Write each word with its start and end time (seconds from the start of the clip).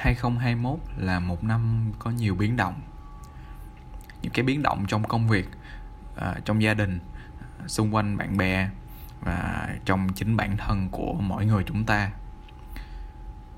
2021 0.00 0.78
là 0.96 1.20
một 1.20 1.44
năm 1.44 1.92
có 1.98 2.10
nhiều 2.10 2.34
biến 2.34 2.56
động. 2.56 2.80
Những 4.22 4.32
cái 4.32 4.44
biến 4.44 4.62
động 4.62 4.84
trong 4.88 5.04
công 5.04 5.28
việc 5.28 5.48
à, 6.16 6.36
trong 6.44 6.62
gia 6.62 6.74
đình, 6.74 6.98
xung 7.66 7.94
quanh 7.94 8.16
bạn 8.16 8.36
bè 8.36 8.68
và 9.20 9.68
trong 9.84 10.08
chính 10.12 10.36
bản 10.36 10.56
thân 10.56 10.88
của 10.90 11.14
mỗi 11.20 11.46
người 11.46 11.64
chúng 11.66 11.84
ta. 11.84 12.10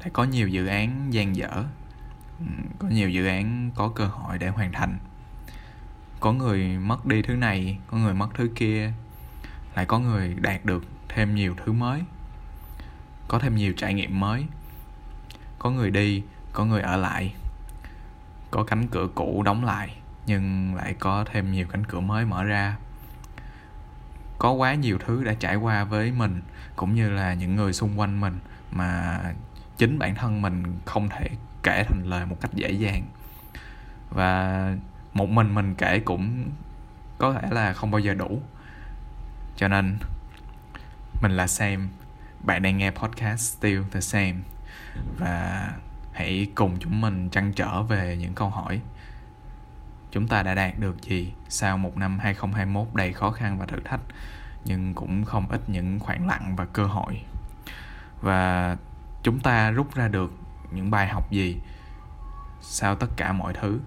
Đã 0.01 0.07
có 0.13 0.25
nhiều 0.25 0.49
dự 0.49 0.67
án 0.67 1.13
dang 1.15 1.37
dở 1.37 1.65
ừ, 2.39 2.47
có 2.79 2.89
nhiều 2.89 3.11
dự 3.11 3.27
án 3.27 3.71
có 3.75 3.89
cơ 3.89 4.07
hội 4.07 4.39
để 4.39 4.49
hoàn 4.49 4.73
thành. 4.73 4.99
Có 6.21 6.33
người 6.33 6.79
mất 6.79 7.07
đi 7.07 7.23
thứ 7.23 7.37
này, 7.37 7.79
có 7.87 7.97
người 7.97 8.15
mất 8.15 8.29
thứ 8.35 8.51
kia, 8.55 8.93
lại 9.75 9.87
có 9.87 9.99
người 9.99 10.35
đạt 10.35 10.65
được 10.65 10.85
thêm 11.09 11.35
nhiều 11.35 11.55
thứ 11.65 11.73
mới, 11.73 12.03
có 13.29 13.39
thêm 13.39 13.57
nhiều 13.57 13.73
trải 13.77 13.95
nghiệm 13.95 14.21
mới 14.21 14.47
có 15.63 15.71
người 15.71 15.91
đi, 15.91 16.23
có 16.53 16.65
người 16.65 16.81
ở 16.81 16.97
lại. 16.97 17.35
Có 18.51 18.65
cánh 18.65 18.89
cửa 18.89 19.09
cũ 19.15 19.43
đóng 19.43 19.65
lại, 19.65 19.97
nhưng 20.27 20.75
lại 20.75 20.95
có 20.99 21.25
thêm 21.33 21.53
nhiều 21.53 21.67
cánh 21.67 21.85
cửa 21.85 22.01
mới 22.01 22.25
mở 22.25 22.45
ra. 22.45 22.77
Có 24.39 24.51
quá 24.53 24.75
nhiều 24.75 24.99
thứ 25.07 25.25
đã 25.25 25.35
trải 25.35 25.57
qua 25.57 25.85
với 25.85 26.13
mình, 26.13 26.43
cũng 26.77 26.95
như 26.95 27.11
là 27.11 27.35
những 27.35 27.57
người 27.57 27.73
xung 27.73 28.01
quanh 28.01 28.21
mình, 28.21 28.39
mà 28.73 29.21
chính 29.77 29.99
bản 29.99 30.15
thân 30.15 30.43
mình 30.43 30.63
không 30.85 31.09
thể 31.09 31.29
kể 31.63 31.85
thành 31.89 32.03
lời 32.05 32.27
một 32.27 32.37
cách 32.41 32.55
dễ 32.55 32.71
dàng. 32.71 33.03
Và 34.11 34.77
một 35.13 35.29
mình 35.29 35.55
mình 35.55 35.75
kể 35.75 36.01
cũng 36.01 36.51
có 37.19 37.33
thể 37.33 37.49
là 37.51 37.73
không 37.73 37.91
bao 37.91 37.99
giờ 37.99 38.15
đủ. 38.15 38.43
Cho 39.57 39.69
nên, 39.69 39.99
mình 41.23 41.33
là 41.33 41.47
Sam. 41.47 41.89
Bạn 42.41 42.63
đang 42.63 42.79
nghe 42.79 42.91
podcast 42.91 43.59
Still 43.59 43.83
the 43.93 44.01
Same 44.01 44.35
và 45.19 45.69
hãy 46.13 46.47
cùng 46.55 46.77
chúng 46.81 47.01
mình 47.01 47.29
trăn 47.31 47.53
trở 47.53 47.83
về 47.83 48.17
những 48.21 48.35
câu 48.35 48.51
hỏi. 48.51 48.81
Chúng 50.11 50.29
ta 50.29 50.43
đã 50.43 50.55
đạt 50.55 50.79
được 50.79 51.03
gì 51.03 51.33
sau 51.49 51.79
một 51.79 51.97
năm 51.97 52.19
2021 52.19 52.95
đầy 52.95 53.13
khó 53.13 53.31
khăn 53.31 53.59
và 53.59 53.67
thử 53.67 53.81
thách, 53.85 54.01
nhưng 54.65 54.95
cũng 54.95 55.25
không 55.25 55.49
ít 55.51 55.61
những 55.67 56.01
khoảng 56.01 56.27
lặng 56.27 56.57
và 56.57 56.65
cơ 56.65 56.87
hội. 56.87 57.21
Và 58.21 58.77
chúng 59.23 59.41
ta 59.41 59.71
rút 59.71 59.95
ra 59.95 60.09
được 60.09 60.33
những 60.73 60.91
bài 60.91 61.09
học 61.09 61.31
gì 61.31 61.57
sau 62.61 62.97
tất 62.97 63.09
cả 63.17 63.33
mọi 63.33 63.55
thứ? 63.55 63.81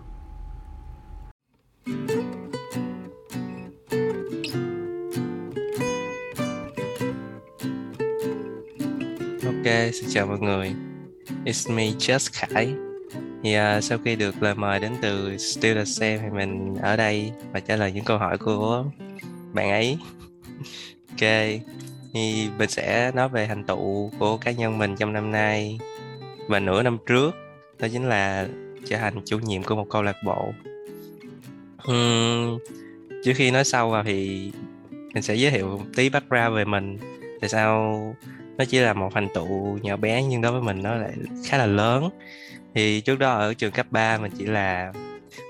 Ok, 9.66 9.94
xin 9.94 10.10
chào 10.10 10.28
mọi 10.28 10.40
người. 10.40 10.74
It's 11.46 11.76
me, 11.76 11.84
Just 11.84 12.30
Khải. 12.34 12.74
Thì 13.44 13.58
uh, 13.58 13.84
sau 13.84 13.98
khi 14.06 14.16
được 14.16 14.44
lời 14.44 14.56
mời 14.56 14.80
đến 14.80 14.92
từ 15.02 15.38
Still 15.38 15.78
the 15.78 15.86
Same 15.86 16.18
thì 16.18 16.30
mình 16.30 16.76
ở 16.76 16.96
đây 16.96 17.32
và 17.52 17.60
trả 17.60 17.76
lời 17.76 17.92
những 17.92 18.04
câu 18.04 18.18
hỏi 18.18 18.38
của 18.38 18.86
bạn 19.54 19.70
ấy. 19.70 19.98
ok, 21.10 21.30
thì 22.14 22.50
mình 22.58 22.70
sẽ 22.70 23.12
nói 23.16 23.30
về 23.30 23.48
thành 23.48 23.64
tựu 23.64 24.12
của 24.20 24.38
cá 24.38 24.52
nhân 24.52 24.78
mình 24.78 24.96
trong 24.96 25.14
năm 25.14 25.32
nay 25.32 25.80
và 26.48 26.60
nửa 26.60 26.84
năm 26.84 26.98
trước. 27.06 27.36
Đó 27.80 27.88
chính 27.92 28.06
là 28.06 28.48
trở 28.86 28.98
thành 28.98 29.22
chủ 29.26 29.40
nhiệm 29.40 29.64
của 29.64 29.76
một 29.76 29.88
câu 29.90 30.04
lạc 30.04 30.18
bộ. 30.26 30.54
Uhm, 31.92 32.60
trước 33.24 33.34
khi 33.36 33.52
nói 33.52 33.64
sâu 33.64 33.90
vào 33.90 34.04
thì 34.04 34.52
mình 35.14 35.24
sẽ 35.24 35.36
giới 35.36 35.52
thiệu 35.52 35.68
một 35.68 35.86
tí 35.96 36.10
background 36.10 36.56
về 36.56 36.66
mình. 36.66 36.98
Tại 37.42 37.50
sao 37.50 38.16
nó 38.58 38.66
chỉ 38.66 38.80
là 38.80 38.94
một 38.94 39.10
thành 39.14 39.28
tựu 39.34 39.78
nhỏ 39.82 39.98
bé 39.98 40.24
nhưng 40.24 40.42
đối 40.42 40.52
với 40.52 40.62
mình 40.62 40.84
nó 40.84 40.96
lại 40.96 41.14
khá 41.46 41.58
là 41.58 41.66
lớn. 41.66 42.10
Thì 42.74 43.02
trước 43.02 43.20
đó 43.20 43.34
ở 43.34 43.54
trường 43.54 43.72
cấp 43.72 43.86
3 43.92 44.18
mình 44.18 44.32
chỉ 44.38 44.46
là 44.46 44.94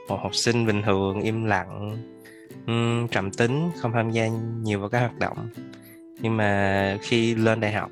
một 0.08 0.20
học 0.22 0.36
sinh 0.36 0.66
bình 0.66 0.82
thường 0.86 1.22
im 1.22 1.46
lặng 1.46 1.98
um, 2.68 3.08
trầm 3.08 3.32
tính 3.32 3.70
không 3.78 3.92
tham 3.92 4.12
gia 4.12 4.28
nhiều 4.64 4.80
vào 4.80 4.90
các 4.90 5.00
hoạt 5.00 5.20
động. 5.20 5.38
Nhưng 6.22 6.38
mà 6.38 6.98
khi 7.02 7.36
lên 7.36 7.60
đại 7.60 7.72
học 7.72 7.90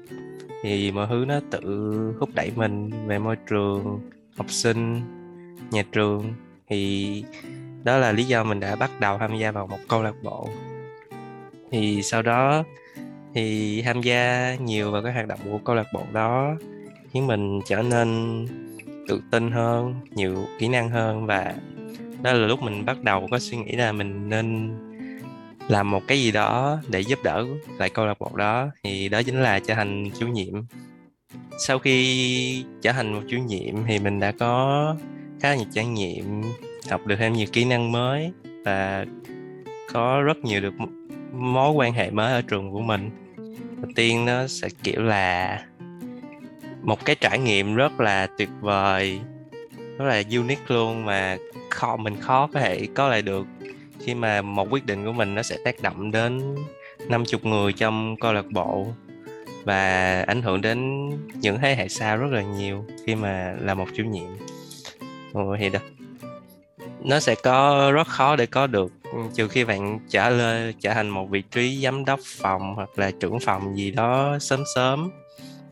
thì 0.63 0.91
mọi 0.91 1.07
thứ 1.09 1.25
nó 1.27 1.39
tự 1.51 2.15
hút 2.19 2.29
đẩy 2.33 2.51
mình 2.55 3.07
về 3.07 3.19
môi 3.19 3.35
trường 3.49 3.99
học 4.37 4.49
sinh 4.49 5.01
nhà 5.71 5.83
trường. 5.91 6.33
Thì 6.69 7.23
đó 7.83 7.97
là 7.97 8.11
lý 8.11 8.23
do 8.23 8.43
mình 8.43 8.59
đã 8.59 8.75
bắt 8.75 8.91
đầu 8.99 9.17
tham 9.17 9.37
gia 9.37 9.51
vào 9.51 9.67
một 9.67 9.79
câu 9.87 10.03
lạc 10.03 10.13
bộ. 10.23 10.49
Thì 11.71 12.01
sau 12.03 12.21
đó 12.21 12.63
thì 13.33 13.81
tham 13.81 14.01
gia 14.01 14.55
nhiều 14.55 14.91
vào 14.91 15.03
các 15.03 15.11
hoạt 15.11 15.27
động 15.27 15.39
của 15.43 15.59
câu 15.65 15.75
lạc 15.75 15.87
bộ 15.93 16.03
đó 16.11 16.55
khiến 17.11 17.27
mình 17.27 17.61
trở 17.65 17.81
nên 17.81 18.45
tự 19.07 19.21
tin 19.31 19.51
hơn, 19.51 19.95
nhiều 20.15 20.45
kỹ 20.59 20.67
năng 20.67 20.89
hơn 20.89 21.25
và 21.25 21.53
đó 22.21 22.33
là 22.33 22.47
lúc 22.47 22.61
mình 22.61 22.85
bắt 22.85 23.03
đầu 23.03 23.27
có 23.31 23.39
suy 23.39 23.57
nghĩ 23.57 23.71
là 23.71 23.91
mình 23.91 24.29
nên 24.29 24.71
làm 25.67 25.91
một 25.91 26.01
cái 26.07 26.21
gì 26.21 26.31
đó 26.31 26.79
để 26.87 26.99
giúp 26.99 27.19
đỡ 27.23 27.45
lại 27.77 27.89
câu 27.89 28.05
lạc 28.05 28.19
bộ 28.19 28.31
đó. 28.35 28.69
Thì 28.83 29.09
đó 29.09 29.23
chính 29.23 29.41
là 29.41 29.59
trở 29.59 29.73
thành 29.73 30.09
chủ 30.19 30.27
nhiệm. 30.27 30.53
Sau 31.67 31.79
khi 31.79 32.65
trở 32.81 32.91
thành 32.91 33.13
một 33.13 33.21
chủ 33.29 33.37
nhiệm 33.37 33.75
thì 33.87 33.99
mình 33.99 34.19
đã 34.19 34.31
có 34.31 34.95
khá 35.39 35.55
nhiều 35.55 35.65
trải 35.73 35.85
nghiệm, 35.85 36.41
học 36.89 37.01
được 37.05 37.15
thêm 37.19 37.33
nhiều 37.33 37.47
kỹ 37.51 37.65
năng 37.65 37.91
mới 37.91 38.31
và 38.65 39.05
có 39.93 40.21
rất 40.21 40.37
nhiều 40.37 40.61
được 40.61 40.73
mối 41.33 41.71
quan 41.71 41.93
hệ 41.93 42.11
mới 42.11 42.33
ở 42.33 42.41
trường 42.41 42.71
của 42.71 42.81
mình 42.81 43.09
đầu 43.83 43.91
tiên 43.95 44.25
nó 44.25 44.47
sẽ 44.47 44.69
kiểu 44.83 45.01
là 45.01 45.59
một 46.81 47.05
cái 47.05 47.15
trải 47.15 47.39
nghiệm 47.39 47.75
rất 47.75 47.99
là 47.99 48.27
tuyệt 48.37 48.49
vời 48.61 49.19
rất 49.97 50.05
là 50.05 50.23
unique 50.31 50.65
luôn 50.67 51.05
mà 51.05 51.37
khó 51.69 51.97
mình 51.97 52.15
khó 52.19 52.49
có 52.53 52.59
thể 52.59 52.87
có 52.95 53.07
lại 53.07 53.21
được. 53.21 53.47
Khi 53.99 54.13
mà 54.13 54.41
một 54.41 54.67
quyết 54.71 54.85
định 54.85 55.05
của 55.05 55.11
mình 55.11 55.35
nó 55.35 55.41
sẽ 55.41 55.57
tác 55.65 55.81
động 55.81 56.11
đến 56.11 56.55
50 57.09 57.39
người 57.43 57.73
trong 57.73 58.15
câu 58.19 58.33
lạc 58.33 58.45
bộ 58.51 58.87
và 59.63 60.21
ảnh 60.27 60.41
hưởng 60.41 60.61
đến 60.61 61.09
những 61.41 61.57
thế 61.61 61.75
hệ 61.75 61.87
sau 61.87 62.17
rất 62.17 62.31
là 62.31 62.41
nhiều 62.41 62.85
khi 63.05 63.15
mà 63.15 63.55
là 63.59 63.73
một 63.73 63.87
chủ 63.95 64.03
nhiệm. 64.03 64.29
Ừ, 65.33 65.41
thì 65.59 65.69
đó. 65.69 65.79
Nó 67.03 67.19
sẽ 67.19 67.35
có 67.43 67.91
rất 67.93 68.07
khó 68.07 68.35
để 68.35 68.45
có 68.45 68.67
được 68.67 68.91
trừ 69.33 69.47
khi 69.47 69.65
bạn 69.65 69.99
trở 70.09 70.29
lên 70.29 70.73
trở 70.79 70.93
thành 70.93 71.09
một 71.09 71.29
vị 71.29 71.43
trí 71.51 71.81
giám 71.83 72.05
đốc 72.05 72.19
phòng 72.23 72.75
hoặc 72.75 72.89
là 72.95 73.11
trưởng 73.19 73.39
phòng 73.39 73.77
gì 73.77 73.91
đó 73.91 74.37
sớm 74.39 74.63
sớm 74.75 75.11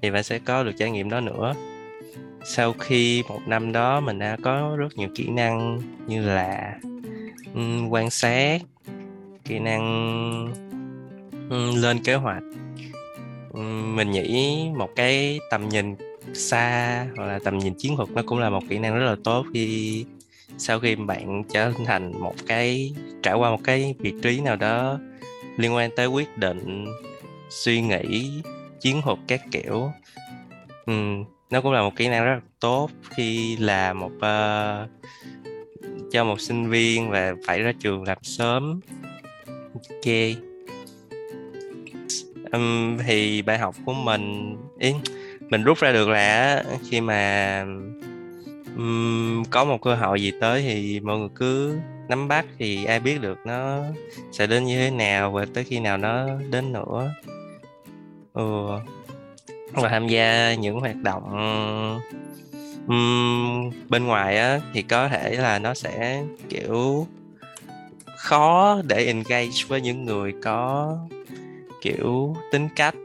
thì 0.02 0.12
bạn 0.12 0.24
sẽ 0.24 0.40
có 0.40 0.64
được 0.64 0.72
trải 0.78 0.92
nghiệm 0.92 1.10
đó 1.10 1.20
nữa. 1.20 1.54
Sau 2.46 2.74
khi 2.74 3.24
một 3.30 3.40
năm 3.48 3.72
đó 3.72 4.00
mình 4.00 4.20
đã 4.20 4.38
có 4.44 4.76
rất 4.78 4.88
nhiều 4.96 5.10
kỹ 5.16 5.30
năng 5.30 5.80
như 6.08 6.26
là 6.26 6.76
um, 7.54 7.90
quan 7.90 8.10
sát 8.10 8.62
kỹ 9.46 9.60
năng 9.60 10.54
um, 11.50 11.76
lên 11.76 12.04
kế 12.04 12.16
hoạch. 12.16 12.44
Um, 13.54 13.96
mình 13.96 14.12
nghĩ 14.12 14.66
một 14.78 14.90
cái 14.96 15.40
tầm 15.52 15.70
nhìn 15.70 15.96
xa 16.34 17.06
hoặc 17.18 17.26
là 17.26 17.40
tầm 17.44 17.58
nhìn 17.58 17.74
chiến 17.74 17.96
thuật 17.96 18.10
nó 18.10 18.22
cũng 18.26 18.40
là 18.40 18.50
một 18.50 18.64
kỹ 18.70 18.80
năng 18.80 19.00
rất 19.00 19.06
là 19.06 19.16
tốt 19.24 19.46
khi 19.54 20.06
sau 20.62 20.80
khi 20.80 20.96
bạn 20.96 21.44
trở 21.54 21.72
thành 21.86 22.22
một 22.22 22.36
cái 22.48 22.94
trải 23.24 23.34
qua 23.34 23.52
một 23.52 23.60
cái 23.64 23.96
vị 24.00 24.14
trí 24.22 24.40
nào 24.40 24.56
đó 24.56 25.00
liên 25.58 25.76
quan 25.76 25.92
tới 25.96 26.08
quyết 26.08 26.38
định 26.38 26.86
suy 27.50 27.82
nghĩ 27.82 28.42
chiến 28.80 29.02
thuật 29.02 29.18
các 29.28 29.42
kiểu 29.52 29.92
ừ, 30.86 30.94
nó 31.50 31.62
cũng 31.62 31.72
là 31.72 31.82
một 31.82 31.96
kỹ 31.96 32.08
năng 32.08 32.26
rất 32.26 32.34
là 32.34 32.42
tốt 32.60 32.90
khi 33.10 33.58
là 33.58 33.94
một 33.94 34.12
uh, 34.16 34.90
cho 36.12 36.24
một 36.24 36.42
sinh 36.42 36.70
viên 36.70 37.10
và 37.10 37.34
phải 37.48 37.62
ra 37.62 37.72
trường 37.80 38.04
làm 38.04 38.18
sớm. 38.22 38.80
Ok. 39.74 40.14
Um, 42.52 42.98
thì 43.08 43.42
bài 43.42 43.58
học 43.58 43.76
của 43.86 43.94
mình 43.94 44.58
ý, 44.80 44.94
mình 45.50 45.64
rút 45.64 45.78
ra 45.78 45.92
được 45.92 46.10
là 46.10 46.64
khi 46.90 47.02
mà 47.02 47.66
um, 48.76 49.44
có 49.50 49.66
một 49.66 49.82
cơ 49.82 49.96
hội 49.96 50.22
gì 50.22 50.32
tới 50.40 50.62
thì 50.62 51.00
mọi 51.00 51.20
người 51.20 51.30
cứ 51.36 51.78
nắm 52.08 52.28
bắt 52.28 52.46
thì 52.60 52.86
ai 52.86 53.00
biết 53.00 53.22
được 53.22 53.40
nó 53.46 53.84
sẽ 54.32 54.48
đến 54.48 54.66
như 54.66 54.78
thế 54.78 54.92
nào 54.92 55.32
và 55.32 55.46
tới 55.54 55.64
khi 55.64 55.80
nào 55.80 55.98
nó 55.98 56.28
đến 56.50 56.74
nữa 56.74 57.14
ừ. 58.34 58.68
và 59.72 59.90
tham 59.90 60.08
gia 60.08 60.56
những 60.56 60.80
hoạt 60.80 60.96
động 60.96 61.24
um, 62.88 63.72
bên 63.90 64.06
ngoài 64.06 64.38
á 64.38 64.60
thì 64.74 64.82
có 64.82 65.08
thể 65.08 65.36
là 65.36 65.60
nó 65.60 65.74
sẽ 65.74 66.24
kiểu 66.50 67.08
khó 68.18 68.82
để 68.88 69.06
engage 69.06 69.66
với 69.68 69.82
những 69.82 70.06
người 70.06 70.34
có 70.44 70.98
kiểu 71.82 72.36
tính 72.52 72.68
cách 72.76 72.96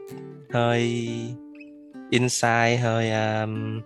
hơi 0.53 1.09
insight 2.09 2.79
hơi 2.81 3.11
um, 3.11 3.81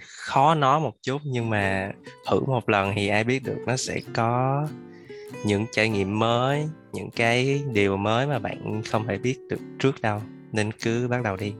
khó 0.00 0.54
nói 0.54 0.80
một 0.80 0.92
chút 1.02 1.22
nhưng 1.24 1.50
mà 1.50 1.92
thử 2.30 2.40
một 2.40 2.68
lần 2.68 2.92
thì 2.96 3.08
ai 3.08 3.24
biết 3.24 3.42
được 3.44 3.58
nó 3.66 3.76
sẽ 3.76 4.00
có 4.14 4.66
những 5.44 5.66
trải 5.72 5.88
nghiệm 5.88 6.18
mới 6.18 6.68
những 6.92 7.10
cái 7.10 7.62
điều 7.72 7.96
mới 7.96 8.26
mà 8.26 8.38
bạn 8.38 8.82
không 8.90 9.06
thể 9.06 9.18
biết 9.18 9.38
được 9.48 9.60
trước 9.78 10.02
đâu. 10.02 10.20
Nên 10.52 10.72
cứ 10.72 11.08
bắt 11.08 11.22
đầu 11.22 11.36
đi. 11.36 11.52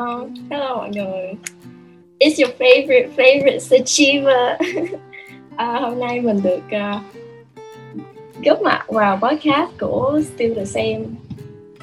Oh, 0.00 0.30
hello 0.50 0.76
mọi 0.76 0.90
người. 0.90 1.34
It's 2.18 2.44
your 2.44 2.54
favorite 2.58 3.08
favorite 3.16 3.78
achiever. 3.78 4.60
À, 5.56 5.78
Hôm 5.80 5.98
nay 5.98 6.20
mình 6.20 6.42
được 6.42 6.60
uh, 6.66 7.02
góp 8.44 8.62
mặt 8.62 8.84
vào 8.88 9.18
podcast 9.22 9.70
của 9.80 10.20
Still 10.34 10.54
The 10.54 10.64
Same 10.64 11.00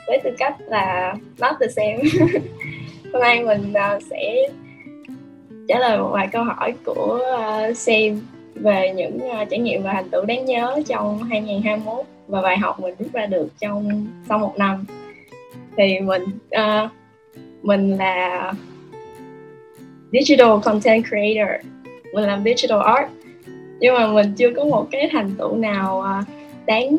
với 0.08 0.20
tư 0.24 0.30
cách 0.38 0.56
là 0.68 1.16
not 1.40 1.56
the 1.60 1.68
same. 1.68 1.98
hôm 3.14 3.22
nay 3.22 3.44
mình 3.44 3.74
uh, 3.96 4.04
sẽ 4.10 4.50
trả 5.68 5.80
lời 5.80 5.98
một 5.98 6.10
vài 6.14 6.28
câu 6.32 6.44
hỏi 6.44 6.74
của 6.86 7.20
ờ, 7.38 7.68
uh, 7.70 7.78
Sam 7.78 8.22
về 8.56 8.94
những 8.96 9.18
uh, 9.18 9.50
trải 9.50 9.60
nghiệm 9.60 9.84
và 9.84 9.94
thành 9.94 10.10
tựu 10.10 10.26
đáng 10.26 10.46
nhớ 10.46 10.80
trong 10.88 11.24
2021 11.24 12.06
và 12.28 12.42
bài 12.42 12.58
học 12.58 12.80
mình 12.80 12.96
rút 13.00 13.14
ra 13.14 13.26
được 13.26 13.48
trong 13.60 14.08
sau 14.30 14.40
một 14.40 14.54
năm 14.58 14.86
thì 15.78 16.00
mình 16.00 16.24
uh, 16.56 16.92
mình 17.62 17.98
là 17.98 18.54
digital 20.12 20.50
content 20.64 21.04
creator 21.06 21.66
mình 22.14 22.24
làm 22.24 22.44
digital 22.44 22.80
art 22.86 23.10
nhưng 23.80 23.96
mà 23.96 24.08
mình 24.08 24.34
chưa 24.38 24.50
có 24.56 24.66
một 24.66 24.88
cái 24.92 25.10
thành 25.12 25.32
tựu 25.38 25.56
nào 25.56 25.98
uh, 26.20 26.28
đáng 26.66 26.98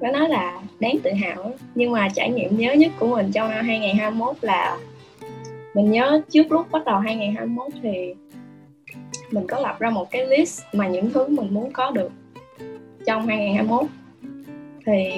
phải 0.00 0.12
nói 0.12 0.28
là 0.28 0.60
đáng 0.80 0.98
tự 1.02 1.10
hào 1.12 1.52
nhưng 1.74 1.92
mà 1.92 2.08
trải 2.14 2.30
nghiệm 2.30 2.58
nhớ 2.58 2.72
nhất 2.72 2.92
của 2.98 3.06
mình 3.06 3.32
trong 3.32 3.50
năm 3.50 3.64
2021 3.64 4.36
là 4.40 4.78
mình 5.74 5.90
nhớ 5.90 6.22
trước 6.30 6.52
lúc 6.52 6.70
bắt 6.70 6.84
đầu 6.84 6.98
2021 6.98 7.72
thì 7.82 8.14
mình 9.30 9.46
có 9.46 9.60
lập 9.60 9.78
ra 9.78 9.90
một 9.90 10.10
cái 10.10 10.26
list 10.26 10.62
mà 10.72 10.88
những 10.88 11.10
thứ 11.10 11.28
mình 11.28 11.54
muốn 11.54 11.72
có 11.72 11.90
được 11.90 12.12
trong 13.06 13.26
2021 13.26 13.86
thì 14.86 15.12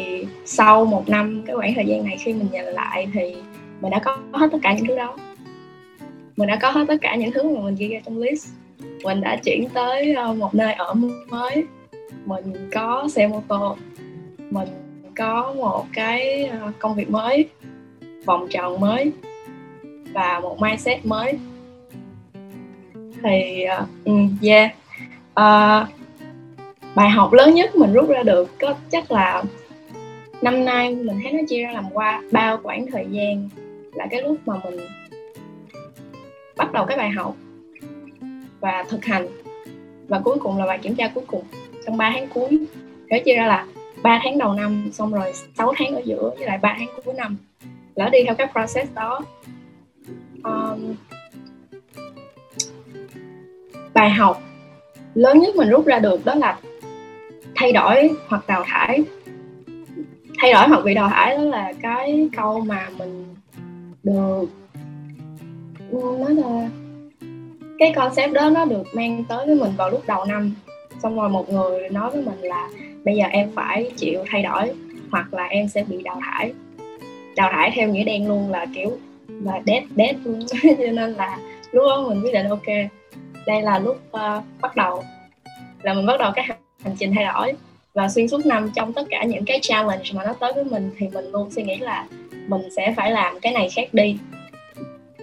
sau 0.45 0.85
một 0.85 1.09
năm, 1.09 1.43
cái 1.47 1.57
khoảng 1.57 1.75
thời 1.75 1.87
gian 1.87 2.05
này 2.05 2.17
khi 2.17 2.33
mình 2.33 2.49
nhìn 2.53 2.65
lại 2.65 3.09
thì 3.15 3.37
mình 3.81 3.91
đã 3.91 3.99
có 4.05 4.19
hết 4.33 4.49
tất 4.53 4.59
cả 4.63 4.75
những 4.75 4.87
thứ 4.87 4.97
đó. 4.97 5.17
Mình 6.37 6.49
đã 6.49 6.59
có 6.63 6.71
hết 6.71 6.85
tất 6.89 6.97
cả 7.01 7.17
những 7.17 7.31
thứ 7.33 7.43
mà 7.43 7.61
mình 7.61 7.75
ghi 7.75 7.89
ra 7.89 8.01
trong 8.05 8.19
list. 8.19 8.49
Mình 9.05 9.21
đã 9.21 9.37
chuyển 9.45 9.69
tới 9.69 10.15
ờ, 10.15 10.35
một 10.35 10.55
nơi 10.55 10.73
ở 10.73 10.95
mới. 11.29 11.65
Mình 12.25 12.71
có 12.73 13.09
xe 13.13 13.27
mô 13.27 13.43
tô. 13.49 13.77
Mình 14.51 14.69
có 15.19 15.55
một 15.57 15.87
cái 15.93 16.45
ờ, 16.45 16.73
công 16.79 16.95
việc 16.95 17.11
mới 17.11 17.49
vòng 18.25 18.49
tròn 18.51 18.81
mới 18.81 19.13
và 20.13 20.41
một 20.41 20.61
mindset 20.61 21.07
mới. 21.07 21.39
Thì 23.23 23.65
uh, 24.11 24.43
yeah. 24.43 24.71
Uh, 25.31 25.89
bài 26.95 27.11
học 27.11 27.33
lớn 27.33 27.55
nhất 27.55 27.77
mình 27.77 27.93
rút 27.93 28.09
ra 28.09 28.23
được 28.23 28.59
có 28.59 28.75
chắc 28.91 29.13
là 29.13 29.43
năm 30.43 30.65
nay 30.65 30.95
mình 30.95 31.21
thấy 31.23 31.33
nó 31.33 31.39
chia 31.49 31.63
ra 31.63 31.73
làm 31.73 31.85
qua 31.93 32.23
bao 32.33 32.59
khoảng 32.63 32.87
thời 32.91 33.07
gian 33.11 33.49
là 33.95 34.07
cái 34.11 34.23
lúc 34.23 34.37
mà 34.47 34.55
mình 34.65 34.81
bắt 36.57 36.73
đầu 36.73 36.85
cái 36.85 36.97
bài 36.97 37.11
học 37.11 37.37
và 38.61 38.85
thực 38.89 39.05
hành. 39.05 39.27
Và 40.09 40.19
cuối 40.19 40.37
cùng 40.41 40.59
là 40.59 40.67
bài 40.67 40.79
kiểm 40.83 40.95
tra 40.95 41.11
cuối 41.15 41.25
cùng. 41.27 41.45
Trong 41.87 41.97
3 41.97 42.11
tháng 42.15 42.29
cuối 42.35 42.59
nó 43.09 43.17
chia 43.25 43.35
ra 43.35 43.47
là 43.47 43.67
3 44.03 44.21
tháng 44.25 44.39
đầu 44.39 44.53
năm 44.53 44.91
xong 44.93 45.13
rồi 45.13 45.33
6 45.59 45.73
tháng 45.77 45.95
ở 45.95 46.03
giữa 46.05 46.31
với 46.37 46.47
lại 46.47 46.59
3 46.63 46.77
tháng 46.79 46.89
cuối 47.05 47.15
năm. 47.15 47.37
Lỡ 47.95 48.09
đi 48.13 48.19
theo 48.25 48.35
các 48.35 48.51
process 48.53 48.95
đó. 48.95 49.21
Um, 50.45 50.95
bài 53.95 54.11
học 54.11 54.43
lớn 55.15 55.39
nhất 55.39 55.57
mình 55.57 55.71
rút 55.71 55.87
ra 55.87 55.99
được 55.99 56.25
đó 56.25 56.35
là 56.35 56.59
thay 57.57 57.73
đổi 57.73 58.11
hoặc 58.29 58.47
đào 58.47 58.65
thải. 58.67 59.05
Thay 60.39 60.53
đổi 60.53 60.69
hoặc 60.69 60.85
bị 60.85 60.95
đào 60.95 61.09
thải 61.09 61.37
đó 61.37 61.43
là 61.43 61.73
cái 61.83 62.29
câu 62.37 62.61
mà 62.61 62.89
mình 62.99 63.35
được 64.03 64.47
nó 65.93 66.29
là 66.29 66.69
cái 67.79 67.93
concept 67.97 68.33
đó 68.33 68.51
nó 68.51 68.65
được 68.65 68.95
mang 68.95 69.25
tới 69.29 69.47
với 69.47 69.55
mình 69.55 69.73
vào 69.77 69.91
lúc 69.91 70.03
đầu 70.07 70.25
năm. 70.25 70.55
Xong 71.03 71.17
rồi 71.17 71.29
một 71.29 71.51
người 71.53 71.89
nói 71.89 72.11
với 72.11 72.23
mình 72.23 72.41
là 72.41 72.69
bây 73.09 73.17
giờ 73.17 73.25
em 73.31 73.51
phải 73.55 73.91
chịu 73.97 74.25
thay 74.31 74.43
đổi 74.43 74.73
hoặc 75.11 75.35
là 75.35 75.47
em 75.47 75.69
sẽ 75.69 75.85
bị 75.89 76.03
đào 76.03 76.21
thải. 76.25 76.53
Đào 77.37 77.51
thải 77.53 77.71
theo 77.75 77.89
nghĩa 77.89 78.05
đen 78.05 78.29
luôn 78.29 78.51
là 78.51 78.67
kiểu 78.75 78.99
là 79.29 79.61
dead 79.67 79.83
dead 79.97 80.17
luôn. 80.25 80.47
Cho 80.63 80.93
nên 80.93 81.13
là 81.13 81.39
lúc 81.73 81.85
đó 81.87 82.05
mình 82.09 82.23
quyết 82.23 82.33
định 82.33 82.49
ok 82.49 82.67
đây 83.47 83.63
là 83.63 83.79
lúc 83.79 83.97
uh, 84.11 84.45
bắt 84.61 84.77
đầu. 84.77 85.05
Là 85.83 85.95
mình 85.95 86.07
bắt 86.07 86.21
đầu 86.21 86.33
cái 86.35 86.45
hành 86.85 86.97
trình 86.99 87.13
thay 87.15 87.25
đổi. 87.25 87.53
Và 87.95 88.09
xuyên 88.09 88.29
suốt 88.29 88.47
năm 88.47 88.71
trong 88.75 88.93
tất 88.93 89.07
cả 89.11 89.25
những 89.25 89.45
cái 89.45 89.59
challenge 89.63 90.11
mà 90.15 90.25
nó 90.25 90.33
tới 90.33 90.53
với 90.53 90.65
mình 90.65 90.91
thì 90.99 91.09
mình 91.09 91.31
luôn 91.33 91.51
suy 91.51 91.63
nghĩ 91.63 91.77
là 91.77 92.07
mình 92.47 92.63
sẽ 92.77 92.95
phải 92.97 93.11
làm 93.11 93.41
cái 93.41 93.53
này 93.53 93.69
khác 93.69 93.95
đi. 93.95 94.17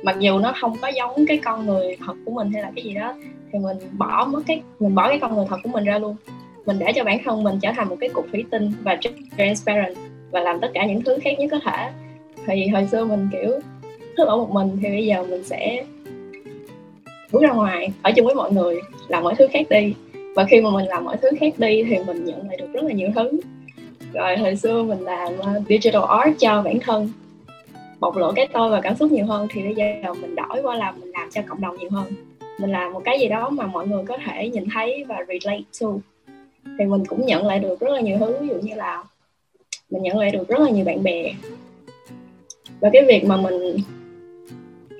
Mặc 0.03 0.15
dù 0.19 0.39
nó 0.39 0.53
không 0.61 0.77
có 0.81 0.87
giống 0.87 1.25
cái 1.27 1.37
con 1.37 1.65
người 1.65 1.97
thật 2.05 2.13
của 2.25 2.31
mình 2.31 2.51
hay 2.51 2.61
là 2.61 2.71
cái 2.75 2.83
gì 2.83 2.93
đó 2.93 3.13
thì 3.51 3.59
mình 3.59 3.77
bỏ 3.97 4.25
mất 4.25 4.41
cái 4.47 4.61
mình 4.79 4.95
bỏ 4.95 5.07
cái 5.07 5.19
con 5.19 5.35
người 5.35 5.45
thật 5.49 5.57
của 5.63 5.69
mình 5.69 5.83
ra 5.83 5.99
luôn 5.99 6.15
mình 6.65 6.79
để 6.79 6.93
cho 6.95 7.03
bản 7.03 7.19
thân 7.25 7.43
mình 7.43 7.59
trở 7.61 7.71
thành 7.75 7.89
một 7.89 7.97
cái 7.99 8.09
cục 8.09 8.27
thủy 8.31 8.45
tinh 8.51 8.71
và 8.83 8.97
transparent 9.37 9.95
và 10.31 10.39
làm 10.39 10.59
tất 10.59 10.67
cả 10.73 10.85
những 10.85 11.01
thứ 11.01 11.17
khác 11.23 11.39
nhất 11.39 11.47
có 11.51 11.59
thể. 11.59 11.89
Thì 12.47 12.67
hồi 12.67 12.87
xưa 12.91 13.05
mình, 13.05 13.29
kiểu, 13.31 13.59
cứ 14.17 14.25
ở 14.25 14.37
một 14.37 14.51
mình 14.51 14.77
thì 14.81 14.89
bây 14.89 15.05
giờ 15.05 15.23
mình 15.29 15.43
sẽ 15.43 15.85
bước 17.31 17.41
ra 17.41 17.51
ngoài, 17.51 17.89
ở 18.01 18.11
chung 18.11 18.25
với 18.25 18.35
mọi 18.35 18.51
người, 18.51 18.79
làm 19.07 19.23
mọi 19.23 19.35
thứ 19.35 19.47
khác 19.51 19.65
đi. 19.69 19.93
Và 20.35 20.43
khi 20.43 20.61
mà 20.61 20.69
mình 20.69 20.87
làm 20.87 21.05
mọi 21.05 21.17
thứ 21.21 21.29
khác 21.39 21.53
đi 21.57 21.83
thì 21.83 21.97
mình 22.07 22.25
nhận 22.25 22.47
lại 22.47 22.57
được 22.57 22.67
rất 22.73 22.83
là 22.83 22.91
nhiều 22.91 23.09
thứ. 23.15 23.31
Rồi 24.13 24.37
hồi 24.37 24.55
xưa 24.55 24.83
mình 24.83 24.99
làm 24.99 25.37
ờ, 25.37 25.61
digital 25.69 26.03
art 26.09 26.39
cho 26.39 26.61
bản 26.61 26.79
thân, 26.79 27.09
bộc 27.99 28.15
lộ 28.15 28.31
cái 28.31 28.47
tôi 28.53 28.71
và 28.71 28.81
cảm 28.81 28.95
xúc 28.95 29.11
nhiều 29.11 29.25
hơn 29.25 29.47
thì 29.51 29.63
bây 29.63 29.75
giờ 29.75 30.13
mình 30.21 30.35
đổi 30.35 30.61
qua 30.63 30.75
là 30.75 30.91
mình 30.91 31.11
làm 31.11 31.29
cho 31.31 31.41
cộng 31.47 31.61
đồng 31.61 31.77
nhiều 31.77 31.89
hơn. 31.89 32.05
Mình 32.59 32.71
làm 32.71 32.93
một 32.93 33.01
cái 33.05 33.19
gì 33.19 33.27
đó 33.27 33.49
mà 33.49 33.67
mọi 33.67 33.87
người 33.87 34.03
có 34.07 34.17
thể 34.25 34.49
nhìn 34.49 34.65
thấy 34.73 35.03
và 35.07 35.15
relate 35.27 35.63
to 35.81 35.87
thì 36.65 36.85
mình 36.85 37.05
cũng 37.05 37.25
nhận 37.25 37.47
lại 37.47 37.59
được 37.59 37.79
rất 37.79 37.91
là 37.91 38.01
nhiều 38.01 38.17
thứ 38.19 38.37
ví 38.41 38.47
dụ 38.47 38.55
như 38.55 38.75
là 38.75 39.03
mình 39.89 40.03
nhận 40.03 40.17
lại 40.17 40.31
được 40.31 40.47
rất 40.47 40.59
là 40.59 40.69
nhiều 40.69 40.85
bạn 40.85 41.03
bè 41.03 41.33
và 42.79 42.89
cái 42.93 43.05
việc 43.07 43.25
mà 43.25 43.37
mình 43.37 43.77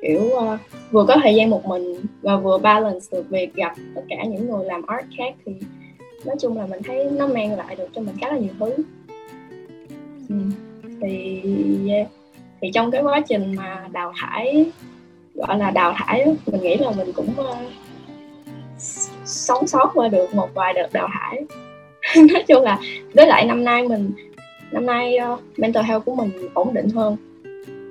kiểu 0.01 0.21
uh, 0.21 0.59
vừa 0.91 1.06
có 1.06 1.17
thời 1.23 1.35
gian 1.35 1.50
một 1.50 1.65
mình 1.65 1.95
và 2.21 2.38
vừa 2.38 2.57
balance 2.57 3.06
được 3.12 3.29
việc 3.29 3.53
gặp 3.53 3.75
tất 3.95 4.01
cả 4.09 4.23
những 4.23 4.50
người 4.50 4.65
làm 4.65 4.85
art 4.85 5.06
khác 5.17 5.35
thì 5.45 5.53
nói 6.25 6.35
chung 6.39 6.57
là 6.57 6.65
mình 6.65 6.81
thấy 6.83 7.12
nó 7.12 7.27
mang 7.27 7.57
lại 7.57 7.75
được 7.75 7.88
cho 7.95 8.01
mình 8.01 8.15
khá 8.21 8.27
là 8.29 8.38
nhiều 8.38 8.53
thứ 8.59 8.83
ừ. 10.29 10.35
thì 11.01 11.42
yeah. 11.87 12.07
thì 12.61 12.71
trong 12.73 12.92
cái 12.92 13.01
quá 13.01 13.21
trình 13.28 13.56
mà 13.56 13.87
đào 13.92 14.13
thải 14.21 14.66
gọi 15.33 15.57
là 15.57 15.71
đào 15.71 15.94
thải 15.97 16.25
mình 16.45 16.61
nghĩ 16.61 16.78
là 16.78 16.92
mình 16.92 17.11
cũng 17.13 17.30
uh, 17.40 17.57
sống 19.35 19.68
sót 19.68 19.92
qua 19.94 20.07
được 20.07 20.35
một 20.35 20.49
vài 20.54 20.73
đợt 20.73 20.94
đào 20.94 21.09
thải. 21.13 21.45
Nói 22.33 22.44
chung 22.47 22.63
là 22.63 22.80
với 23.13 23.27
lại 23.27 23.45
năm 23.45 23.63
nay 23.63 23.87
mình 23.87 24.11
năm 24.71 24.85
nay 24.85 25.18
uh, 25.33 25.39
mental 25.57 25.83
health 25.83 26.06
của 26.06 26.15
mình 26.15 26.30
ổn 26.54 26.73
định 26.73 26.89
hơn. 26.89 27.18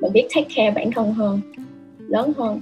Mình 0.01 0.13
biết 0.13 0.29
take 0.35 0.49
care 0.57 0.71
bản 0.71 0.91
thân 0.91 1.13
hơn 1.13 1.41
lớn 2.09 2.33
hơn. 2.39 2.61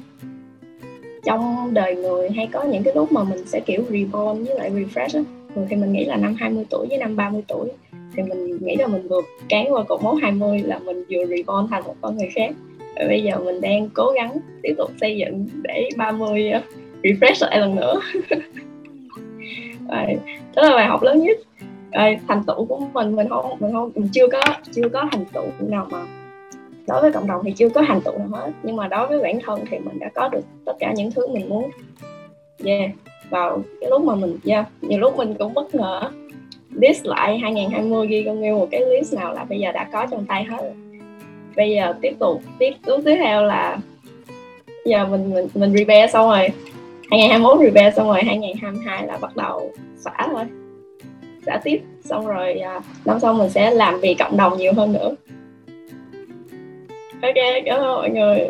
Trong 1.24 1.74
đời 1.74 1.96
người 1.96 2.30
hay 2.30 2.48
có 2.52 2.62
những 2.62 2.82
cái 2.82 2.94
lúc 2.94 3.12
mà 3.12 3.24
mình 3.24 3.46
sẽ 3.46 3.60
kiểu 3.60 3.84
reborn 3.90 4.44
với 4.44 4.56
lại 4.56 4.70
refresh 4.70 5.18
á 5.18 5.24
thường 5.54 5.66
thì 5.70 5.76
mình 5.76 5.92
nghĩ 5.92 6.04
là 6.04 6.16
năm 6.16 6.34
20 6.38 6.64
tuổi 6.70 6.86
với 6.88 6.98
năm 6.98 7.16
30 7.16 7.42
tuổi 7.48 7.70
thì 8.16 8.22
mình 8.22 8.58
nghĩ 8.60 8.76
là 8.76 8.86
mình 8.86 9.08
vượt 9.08 9.24
cán 9.48 9.72
qua 9.72 9.82
cột 9.82 10.02
mốc 10.02 10.14
20 10.22 10.58
là 10.58 10.78
mình 10.78 11.04
vừa 11.10 11.26
reborn 11.26 11.68
thành 11.70 11.82
một 11.84 11.94
con 12.00 12.16
người 12.16 12.28
khác. 12.34 12.50
Và 12.96 13.04
bây 13.08 13.22
giờ 13.22 13.38
mình 13.38 13.60
đang 13.60 13.88
cố 13.94 14.12
gắng 14.14 14.38
tiếp 14.62 14.74
tục 14.78 14.90
xây 15.00 15.16
dựng 15.16 15.48
để 15.62 15.88
30 15.96 16.48
uh, 16.48 16.54
ờ, 16.54 16.60
refresh 17.02 17.46
lại 17.46 17.60
lần 17.60 17.76
nữa. 17.76 18.00
rồi, 19.94 20.18
đó 20.54 20.62
là 20.62 20.76
bài 20.76 20.86
học 20.86 21.02
lớn 21.02 21.22
nhất. 21.22 21.38
Rồi, 21.92 22.18
thành 22.28 22.42
tựu 22.46 22.64
của 22.64 22.78
mình 22.92 23.16
mình 23.16 23.28
không 23.28 23.56
mình 23.60 23.72
không 23.72 23.90
mình 23.94 24.08
chưa 24.12 24.28
có 24.28 24.40
chưa 24.72 24.88
có 24.88 25.08
thành 25.12 25.24
tựu 25.24 25.44
nào 25.60 25.86
mà 25.90 26.02
đối 26.88 27.02
với 27.02 27.12
cộng 27.12 27.26
đồng 27.26 27.40
thì 27.44 27.52
chưa 27.52 27.68
có 27.68 27.82
thành 27.88 28.00
tựu 28.00 28.18
nào 28.18 28.28
hết. 28.30 28.50
Nhưng 28.62 28.76
mà 28.76 28.88
đối 28.88 29.06
với 29.06 29.20
bản 29.22 29.38
thân 29.40 29.64
thì 29.70 29.78
mình 29.78 29.98
đã 29.98 30.08
có 30.14 30.28
được 30.28 30.40
tất 30.64 30.72
cả 30.78 30.92
những 30.96 31.10
thứ 31.10 31.28
mình 31.28 31.48
muốn. 31.48 31.70
Yeah 32.64 32.90
vào 33.32 33.62
cái 33.80 33.90
lúc 33.90 34.04
mà 34.04 34.14
mình 34.14 34.38
yeah 34.46 34.66
nhiều 34.80 35.00
lúc 35.00 35.16
mình 35.16 35.34
cũng 35.34 35.54
bất 35.54 35.74
ngờ. 35.74 36.10
List 36.70 37.04
lại 37.04 37.38
2020 37.38 38.06
ghi 38.06 38.22
con 38.26 38.42
yêu 38.42 38.58
một 38.58 38.68
cái 38.70 38.80
list 38.80 39.14
nào 39.14 39.34
là 39.34 39.44
bây 39.44 39.58
giờ 39.58 39.72
đã 39.72 39.88
có 39.92 40.06
trong 40.10 40.26
tay 40.26 40.44
hết. 40.44 40.72
Bây 41.56 41.70
giờ 41.70 41.94
tiếp 42.00 42.12
tục 42.18 42.42
tiếp 42.58 42.70
bước 42.86 43.00
tiếp 43.04 43.16
theo 43.16 43.44
là 43.44 43.78
giờ 44.84 45.06
mình 45.06 45.34
mình 45.34 45.48
mình 45.54 45.72
repair 45.72 46.10
xong 46.10 46.28
rồi. 46.30 46.48
2021 47.12 47.58
repair 47.64 47.96
xong 47.96 48.06
rồi 48.06 48.22
2022 48.22 49.06
là 49.06 49.18
bắt 49.18 49.36
đầu 49.36 49.72
xả 49.96 50.28
thôi. 50.32 50.44
Xả 51.46 51.60
tiếp. 51.64 51.80
Xong 52.04 52.26
rồi 52.26 52.52
à, 52.58 52.80
năm 53.04 53.20
sau 53.20 53.34
mình 53.34 53.50
sẽ 53.50 53.70
làm 53.70 54.00
vì 54.00 54.14
cộng 54.14 54.36
đồng 54.36 54.58
nhiều 54.58 54.72
hơn 54.76 54.92
nữa. 54.92 55.14
Ok 57.22 57.34
cảm 57.64 57.78
ơn 57.78 57.96
mọi 57.96 58.10
người. 58.10 58.48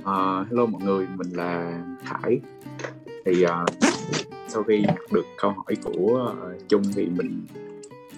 Uh, 0.00 0.48
hello 0.50 0.66
mọi 0.66 0.82
người, 0.84 1.06
mình 1.16 1.32
là 1.32 1.82
Khải. 2.04 2.40
Thì 3.24 3.44
uh, 3.44 3.84
sau 4.48 4.62
khi 4.62 4.80
nhận 4.80 4.96
được 5.12 5.26
câu 5.36 5.50
hỏi 5.50 5.76
của 5.82 6.32
uh, 6.32 6.68
Trung 6.68 6.82
thì 6.96 7.06
mình 7.06 7.46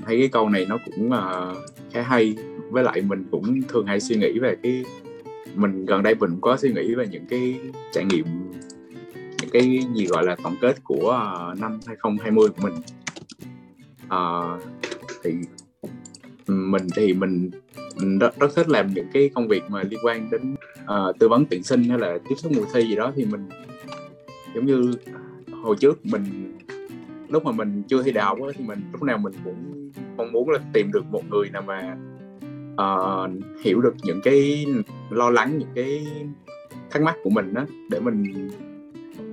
thấy 0.05 0.19
cái 0.19 0.29
câu 0.29 0.49
này 0.49 0.67
nó 0.69 0.79
cũng 0.85 1.07
uh, 1.09 1.57
khá 1.93 2.03
hay. 2.03 2.37
Với 2.71 2.85
lại 2.85 3.01
mình 3.01 3.25
cũng 3.31 3.63
thường 3.69 3.87
hay 3.87 4.01
suy 4.01 4.17
nghĩ 4.17 4.39
về 4.39 4.57
cái 4.63 4.85
mình 5.57 5.87
gần 5.87 6.03
đây 6.03 6.15
mình 6.15 6.31
cũng 6.31 6.41
có 6.41 6.57
suy 6.57 6.73
nghĩ 6.73 6.95
về 6.95 7.07
những 7.11 7.27
cái 7.27 7.61
trải 7.93 8.05
nghiệm 8.05 8.27
những 9.41 9.51
cái 9.53 9.81
gì 9.95 10.07
gọi 10.07 10.25
là 10.25 10.37
tổng 10.43 10.57
kết 10.61 10.85
của 10.85 11.11
à, 11.11 11.55
năm 11.59 11.81
2020 11.87 12.49
của 12.49 12.63
mình. 12.63 12.75
À, 14.09 14.19
thì 15.25 15.33
mình 16.47 16.87
thì 16.97 17.13
mình, 17.13 17.51
mình 17.97 18.19
rất, 18.19 18.39
rất 18.41 18.55
thích 18.55 18.69
làm 18.69 18.95
những 18.95 19.07
cái 19.13 19.31
công 19.35 19.49
việc 19.49 19.63
mà 19.69 19.83
liên 19.83 20.01
quan 20.03 20.31
đến 20.31 20.55
uh, 20.83 21.19
tư 21.19 21.29
vấn 21.29 21.45
tuyển 21.51 21.63
sinh 21.63 21.85
hay 21.85 21.99
là 21.99 22.19
tiếp 22.29 22.35
xúc 22.39 22.53
mùa 22.57 22.65
thi 22.75 22.83
gì 22.83 22.97
đó. 22.97 23.13
Thì 23.17 23.25
mình 23.25 23.49
giống 24.55 24.67
như 24.67 24.93
hồi 25.63 25.77
trước 25.81 26.07
mình 26.07 26.53
lúc 27.29 27.45
mà 27.45 27.53
mình 27.53 27.83
chưa 27.89 28.03
thi 28.03 28.13
đại 28.13 28.25
học 28.25 28.39
thì 28.59 28.65
mình 28.65 28.81
lúc 28.93 29.03
nào 29.03 29.19
mình 29.19 29.33
cũng 29.45 29.91
mong 30.17 30.33
muốn 30.33 30.51
là 30.51 30.59
tìm 30.73 30.93
được 30.93 31.05
một 31.11 31.23
người 31.31 31.51
nào 31.51 31.63
mà 31.63 31.97
uh, 32.83 33.31
hiểu 33.65 33.81
được 33.81 33.95
những 34.03 34.21
cái 34.25 34.67
lo 35.11 35.31
lắng 35.31 35.59
những 35.59 35.69
cái 35.75 36.07
thắc 36.91 37.03
mắc 37.03 37.17
của 37.23 37.31
mình 37.31 37.55
đó 37.55 37.67
để 37.91 38.01
mình 38.01 38.49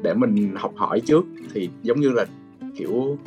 để 0.02 0.14
mình 0.14 0.56
học 0.56 0.74
hỏi 0.76 1.00
trước. 1.00 1.26
Thì 1.54 1.70
giống 1.84 2.00
như 2.00 2.10
là 2.10 2.26
kiểu 2.78 3.18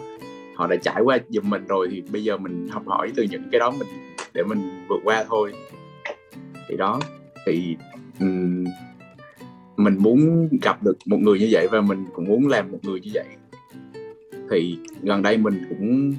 họ 0.56 0.66
đã 0.66 0.76
trải 0.76 1.02
qua 1.02 1.18
giùm 1.28 1.50
mình 1.50 1.66
rồi 1.66 1.88
thì 1.90 2.02
bây 2.12 2.24
giờ 2.24 2.36
mình 2.36 2.68
học 2.68 2.82
hỏi 2.86 3.12
từ 3.16 3.22
những 3.22 3.42
cái 3.52 3.58
đó 3.58 3.70
mình 3.70 3.88
để 4.34 4.42
mình 4.42 4.86
vượt 4.88 5.00
qua 5.04 5.24
thôi. 5.28 5.52
Thì 6.68 6.76
đó 6.76 7.00
thì 7.46 7.76
um, 8.20 8.64
mình 9.76 9.96
muốn 9.98 10.48
gặp 10.62 10.82
được 10.82 10.96
một 11.06 11.18
người 11.20 11.38
như 11.38 11.48
vậy 11.50 11.68
và 11.70 11.80
mình 11.80 12.04
cũng 12.14 12.24
muốn 12.24 12.48
làm 12.48 12.72
một 12.72 12.78
người 12.82 13.00
như 13.00 13.10
vậy. 13.14 13.26
Thì 14.50 14.78
gần 15.02 15.22
đây 15.22 15.36
mình 15.36 15.62
cũng 15.68 16.14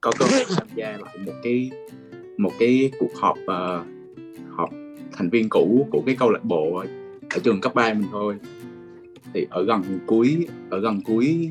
có 0.00 0.12
cơ 0.18 0.24
hội 0.24 0.44
tham 0.56 0.66
gia 0.74 0.90
lại 0.90 1.18
một 1.26 1.32
cái 1.42 1.70
một 2.38 2.52
cái 2.58 2.90
cuộc 2.98 3.14
họp 3.16 3.38
uh, 3.38 3.86
họp 4.50 4.70
thành 5.12 5.30
viên 5.30 5.48
cũ 5.48 5.88
của 5.90 6.02
cái 6.06 6.16
câu 6.18 6.30
lạc 6.30 6.44
bộ 6.44 6.82
ở 7.30 7.40
trường 7.42 7.60
cấp 7.60 7.74
3 7.74 7.94
mình 7.94 8.08
thôi. 8.12 8.36
Thì 9.34 9.46
ở 9.50 9.64
gần 9.64 9.82
cuối 10.06 10.46
ở 10.70 10.80
gần 10.80 11.00
cuối 11.04 11.48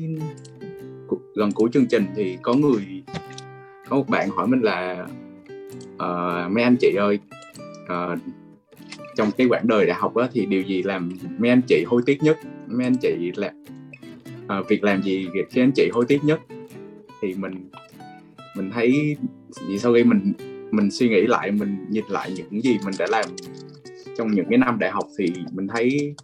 gần 1.34 1.52
cuối 1.52 1.70
chương 1.72 1.86
trình 1.86 2.04
thì 2.16 2.38
có 2.42 2.54
người 2.54 3.02
có 3.88 3.96
một 3.96 4.08
bạn 4.08 4.30
hỏi 4.30 4.46
mình 4.46 4.60
là 4.60 5.06
uh, 5.94 6.52
mấy 6.52 6.64
anh 6.64 6.76
chị 6.80 6.94
ơi 6.98 7.18
uh, 7.84 8.18
trong 9.16 9.30
cái 9.36 9.46
quãng 9.46 9.68
đời 9.68 9.86
đại 9.86 9.96
học 10.00 10.16
đó 10.16 10.28
thì 10.32 10.46
điều 10.46 10.62
gì 10.62 10.82
làm 10.82 11.18
mấy 11.38 11.50
anh 11.50 11.62
chị 11.68 11.84
hối 11.86 12.02
tiếc 12.06 12.22
nhất? 12.22 12.38
Mấy 12.66 12.86
anh 12.86 12.96
chị 12.96 13.32
là 13.36 13.52
uh, 14.58 14.68
việc 14.68 14.84
làm 14.84 15.02
gì 15.02 15.28
khiến 15.50 15.64
anh 15.64 15.72
chị 15.74 15.90
hối 15.92 16.04
tiếc 16.08 16.24
nhất? 16.24 16.40
Thì 17.20 17.34
mình 17.34 17.68
mình 18.56 18.70
thấy 18.70 19.16
vì 19.68 19.78
sau 19.78 19.94
khi 19.94 20.04
mình 20.04 20.32
mình 20.70 20.90
suy 20.90 21.08
nghĩ 21.08 21.26
lại 21.26 21.50
mình 21.50 21.86
nhìn 21.90 22.04
lại 22.08 22.32
những 22.36 22.62
gì 22.62 22.78
mình 22.84 22.94
đã 22.98 23.06
làm. 23.10 23.24
Trong 24.16 24.30
những 24.30 24.46
cái 24.50 24.58
năm 24.58 24.78
đại 24.78 24.90
học 24.90 25.04
thì 25.18 25.32
mình 25.52 25.68
thấy 25.68 26.14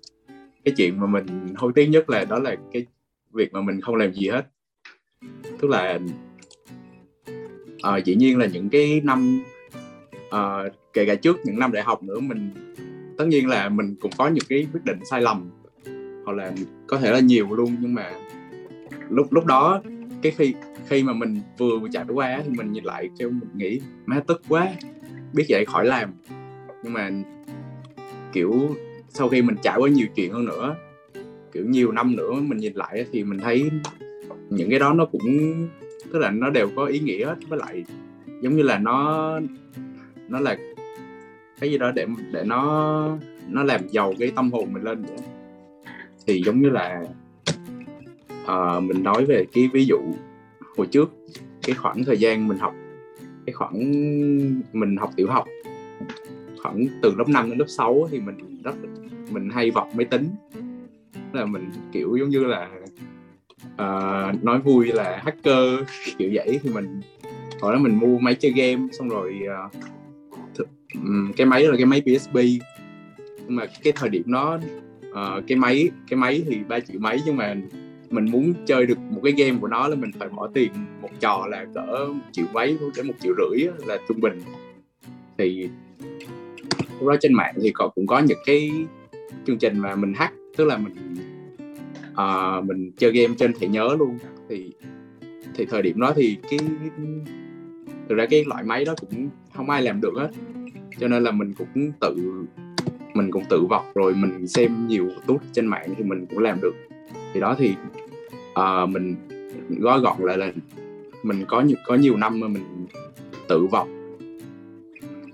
cái 0.64 0.74
chuyện 0.76 1.00
mà 1.00 1.06
mình 1.06 1.26
hối 1.56 1.72
tiếc 1.74 1.86
nhất 1.86 2.10
là 2.10 2.24
đó 2.24 2.38
là 2.38 2.56
cái 2.72 2.86
việc 3.32 3.52
mà 3.52 3.60
mình 3.60 3.80
không 3.80 3.94
làm 3.94 4.12
gì 4.12 4.28
hết. 4.28 4.46
Tức 5.60 5.70
là 5.70 5.98
uh, 7.88 8.04
dĩ 8.04 8.14
nhiên 8.14 8.38
là 8.38 8.46
những 8.46 8.68
cái 8.68 9.00
năm 9.04 9.42
uh, 10.26 10.72
kể 10.92 11.04
cả 11.06 11.14
trước 11.14 11.36
những 11.44 11.58
năm 11.58 11.72
đại 11.72 11.82
học 11.82 12.02
nữa 12.02 12.20
mình 12.20 12.50
tất 13.18 13.24
nhiên 13.28 13.48
là 13.48 13.68
mình 13.68 13.96
cũng 14.00 14.10
có 14.18 14.28
những 14.28 14.44
cái 14.48 14.66
quyết 14.72 14.84
định 14.84 14.98
sai 15.10 15.22
lầm 15.22 15.50
hoặc 16.24 16.32
là 16.32 16.52
có 16.86 16.98
thể 16.98 17.12
là 17.12 17.20
nhiều 17.20 17.54
luôn 17.54 17.76
nhưng 17.80 17.94
mà 17.94 18.12
lúc 19.08 19.32
lúc 19.32 19.46
đó 19.46 19.82
cái 20.22 20.32
khi 20.36 20.54
khi 20.88 21.02
mà 21.02 21.12
mình 21.12 21.40
vừa 21.58 21.78
trải 21.92 22.04
qua 22.14 22.40
thì 22.44 22.50
mình 22.50 22.72
nhìn 22.72 22.84
lại 22.84 23.10
kêu 23.18 23.30
mình 23.30 23.50
nghĩ 23.54 23.80
má 24.06 24.20
tức 24.26 24.42
quá 24.48 24.68
biết 25.32 25.44
vậy 25.48 25.64
khỏi 25.64 25.86
làm. 25.86 26.12
Nhưng 26.82 26.92
mà 26.92 27.10
kiểu 28.32 28.76
sau 29.08 29.28
khi 29.28 29.42
mình 29.42 29.56
trải 29.62 29.78
qua 29.78 29.88
nhiều 29.88 30.06
chuyện 30.14 30.32
hơn 30.32 30.44
nữa 30.44 30.76
kiểu 31.52 31.64
nhiều 31.66 31.92
năm 31.92 32.16
nữa 32.16 32.32
mình 32.32 32.58
nhìn 32.58 32.74
lại 32.74 33.06
thì 33.12 33.24
mình 33.24 33.38
thấy 33.38 33.70
những 34.50 34.70
cái 34.70 34.78
đó 34.78 34.92
nó 34.92 35.04
cũng 35.04 35.68
tức 36.12 36.18
là 36.18 36.30
nó 36.30 36.50
đều 36.50 36.70
có 36.76 36.84
ý 36.84 36.98
nghĩa 36.98 37.26
hết 37.26 37.36
với 37.48 37.58
lại 37.58 37.84
giống 38.40 38.56
như 38.56 38.62
là 38.62 38.78
nó 38.78 39.30
nó 40.28 40.40
là 40.40 40.56
cái 41.60 41.70
gì 41.70 41.78
đó 41.78 41.92
để 41.94 42.06
để 42.32 42.44
nó 42.44 43.18
nó 43.48 43.62
làm 43.62 43.88
giàu 43.88 44.14
cái 44.18 44.32
tâm 44.36 44.52
hồn 44.52 44.72
mình 44.72 44.82
lên 44.82 45.02
vậy 45.02 45.18
thì 46.26 46.42
giống 46.46 46.60
như 46.60 46.70
là 46.70 47.02
uh, 48.42 48.82
mình 48.82 49.02
nói 49.02 49.24
về 49.24 49.44
cái 49.52 49.68
ví 49.72 49.84
dụ 49.84 49.98
hồi 50.76 50.86
trước. 50.86 51.10
Cái 51.62 51.74
khoảng 51.74 52.04
thời 52.04 52.18
gian 52.18 52.48
mình 52.48 52.58
học 52.58 52.74
cái 53.46 53.52
khoảng 53.52 53.92
mình 54.72 54.96
học 54.96 55.10
tiểu 55.16 55.28
học 55.30 55.46
khoảng 56.62 56.86
từ 57.02 57.14
lớp 57.18 57.28
5 57.28 57.50
đến 57.50 57.58
lớp 57.58 57.68
6 57.68 58.08
thì 58.10 58.20
mình 58.20 58.62
rất 58.62 58.74
mình 59.30 59.50
hay 59.50 59.70
vọc 59.70 59.88
máy 59.94 60.04
tính. 60.04 60.28
Là 61.32 61.44
mình 61.44 61.70
kiểu 61.92 62.16
giống 62.16 62.28
như 62.28 62.44
là 62.44 62.70
uh, 63.74 64.44
nói 64.44 64.58
vui 64.58 64.86
là 64.86 65.22
hacker 65.24 65.88
kiểu 66.18 66.30
vậy 66.32 66.60
thì 66.62 66.70
mình 66.70 67.00
hồi 67.60 67.72
đó 67.72 67.78
mình 67.78 67.98
mua 67.98 68.18
máy 68.18 68.34
chơi 68.34 68.52
game 68.52 68.88
xong 68.92 69.08
rồi 69.08 69.40
uh, 69.42 69.72
th- 70.56 70.64
um, 70.94 71.32
cái 71.32 71.46
máy 71.46 71.62
là 71.62 71.76
cái 71.76 71.86
máy 71.86 72.00
PSP 72.00 72.34
nhưng 73.46 73.56
mà 73.56 73.66
cái 73.82 73.92
thời 73.96 74.08
điểm 74.08 74.32
đó 74.32 74.58
uh, 75.10 75.44
cái 75.46 75.58
máy 75.58 75.90
cái 76.08 76.16
máy 76.18 76.42
thì 76.46 76.58
ba 76.68 76.80
triệu 76.80 77.00
mấy 77.00 77.20
nhưng 77.26 77.36
mà 77.36 77.56
mình 78.14 78.30
muốn 78.30 78.54
chơi 78.66 78.86
được 78.86 78.98
một 79.10 79.20
cái 79.24 79.32
game 79.32 79.58
của 79.60 79.68
nó 79.68 79.88
là 79.88 79.96
mình 79.96 80.10
phải 80.18 80.28
bỏ 80.28 80.48
tiền 80.54 80.72
một 81.02 81.10
trò 81.20 81.46
là 81.50 81.66
cỡ 81.74 82.06
một 82.08 82.24
triệu 82.32 82.46
mấy 82.52 82.78
đến 82.96 83.06
một 83.06 83.14
triệu 83.20 83.34
rưỡi 83.34 83.68
là 83.86 83.98
trung 84.08 84.20
bình. 84.20 84.40
Thì 85.38 85.68
lúc 87.00 87.08
đó 87.08 87.16
trên 87.20 87.32
mạng 87.32 87.54
thì 87.62 87.70
còn 87.74 87.90
cũng 87.94 88.06
có 88.06 88.18
những 88.18 88.38
cái 88.46 88.70
chương 89.46 89.58
trình 89.58 89.78
mà 89.78 89.94
mình 89.96 90.12
hack 90.14 90.34
tức 90.56 90.64
là 90.64 90.78
mình 90.78 91.16
uh, 92.12 92.64
mình 92.64 92.92
chơi 92.96 93.12
game 93.12 93.34
trên 93.38 93.52
thẻ 93.52 93.66
nhớ 93.66 93.96
luôn. 93.98 94.18
Thì 94.48 94.72
thì 95.54 95.64
thời 95.64 95.82
điểm 95.82 96.00
đó 96.00 96.12
thì 96.16 96.36
cái 96.50 96.58
thực 98.08 98.14
ra 98.14 98.26
cái 98.26 98.44
loại 98.46 98.64
máy 98.64 98.84
đó 98.84 98.94
cũng 99.00 99.28
không 99.54 99.70
ai 99.70 99.82
làm 99.82 100.00
được 100.00 100.12
hết 100.16 100.30
cho 100.98 101.08
nên 101.08 101.22
là 101.22 101.30
mình 101.30 101.52
cũng 101.52 101.92
tự 102.00 102.16
mình 103.14 103.30
cũng 103.30 103.44
tự 103.50 103.66
vọc 103.70 103.92
rồi 103.94 104.14
mình 104.14 104.46
xem 104.46 104.86
nhiều 104.86 105.10
tút 105.26 105.40
trên 105.52 105.66
mạng 105.66 105.94
thì 105.96 106.04
mình 106.04 106.26
cũng 106.26 106.38
làm 106.38 106.60
được. 106.60 106.74
Thì 107.34 107.40
đó 107.40 107.56
thì 107.58 107.74
uh, 108.60 108.88
mình 108.88 109.16
gói 109.68 110.00
gọn 110.00 110.16
lại 110.18 110.38
là 110.38 110.52
mình 111.22 111.44
có 111.48 111.60
nhiều 111.60 111.76
có 111.86 111.94
nhiều 111.94 112.16
năm 112.16 112.40
mà 112.40 112.48
mình 112.48 112.86
tự 113.48 113.66
vọng, 113.66 114.18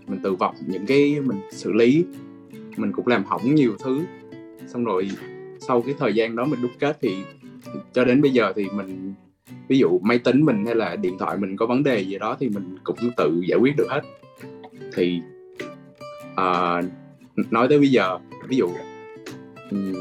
mình 0.06 0.20
tự 0.22 0.34
vọng 0.34 0.54
những 0.66 0.86
cái 0.86 1.20
mình 1.20 1.40
xử 1.50 1.72
lý. 1.72 2.04
Mình 2.76 2.92
cũng 2.92 3.06
làm 3.06 3.24
hỏng 3.24 3.54
nhiều 3.54 3.76
thứ. 3.84 4.00
Xong 4.66 4.84
rồi 4.84 5.10
sau 5.58 5.80
cái 5.80 5.94
thời 5.98 6.14
gian 6.14 6.36
đó 6.36 6.44
mình 6.44 6.62
đúc 6.62 6.70
kết 6.78 6.98
thì 7.00 7.16
cho 7.92 8.04
đến 8.04 8.22
bây 8.22 8.30
giờ 8.30 8.52
thì 8.56 8.66
mình 8.74 9.14
ví 9.68 9.78
dụ 9.78 9.98
máy 9.98 10.18
tính 10.18 10.44
mình 10.44 10.66
hay 10.66 10.74
là 10.74 10.96
điện 10.96 11.18
thoại 11.18 11.38
mình 11.38 11.56
có 11.56 11.66
vấn 11.66 11.82
đề 11.82 12.00
gì 12.00 12.18
đó 12.18 12.36
thì 12.40 12.48
mình 12.48 12.76
cũng 12.84 12.96
tự 13.16 13.40
giải 13.48 13.58
quyết 13.58 13.76
được 13.76 13.86
hết. 13.88 14.00
Thì 14.94 15.20
uh, 16.32 16.84
nói 17.50 17.68
tới 17.68 17.78
bây 17.78 17.88
giờ 17.88 18.18
ví 18.48 18.56
dụ 18.56 18.68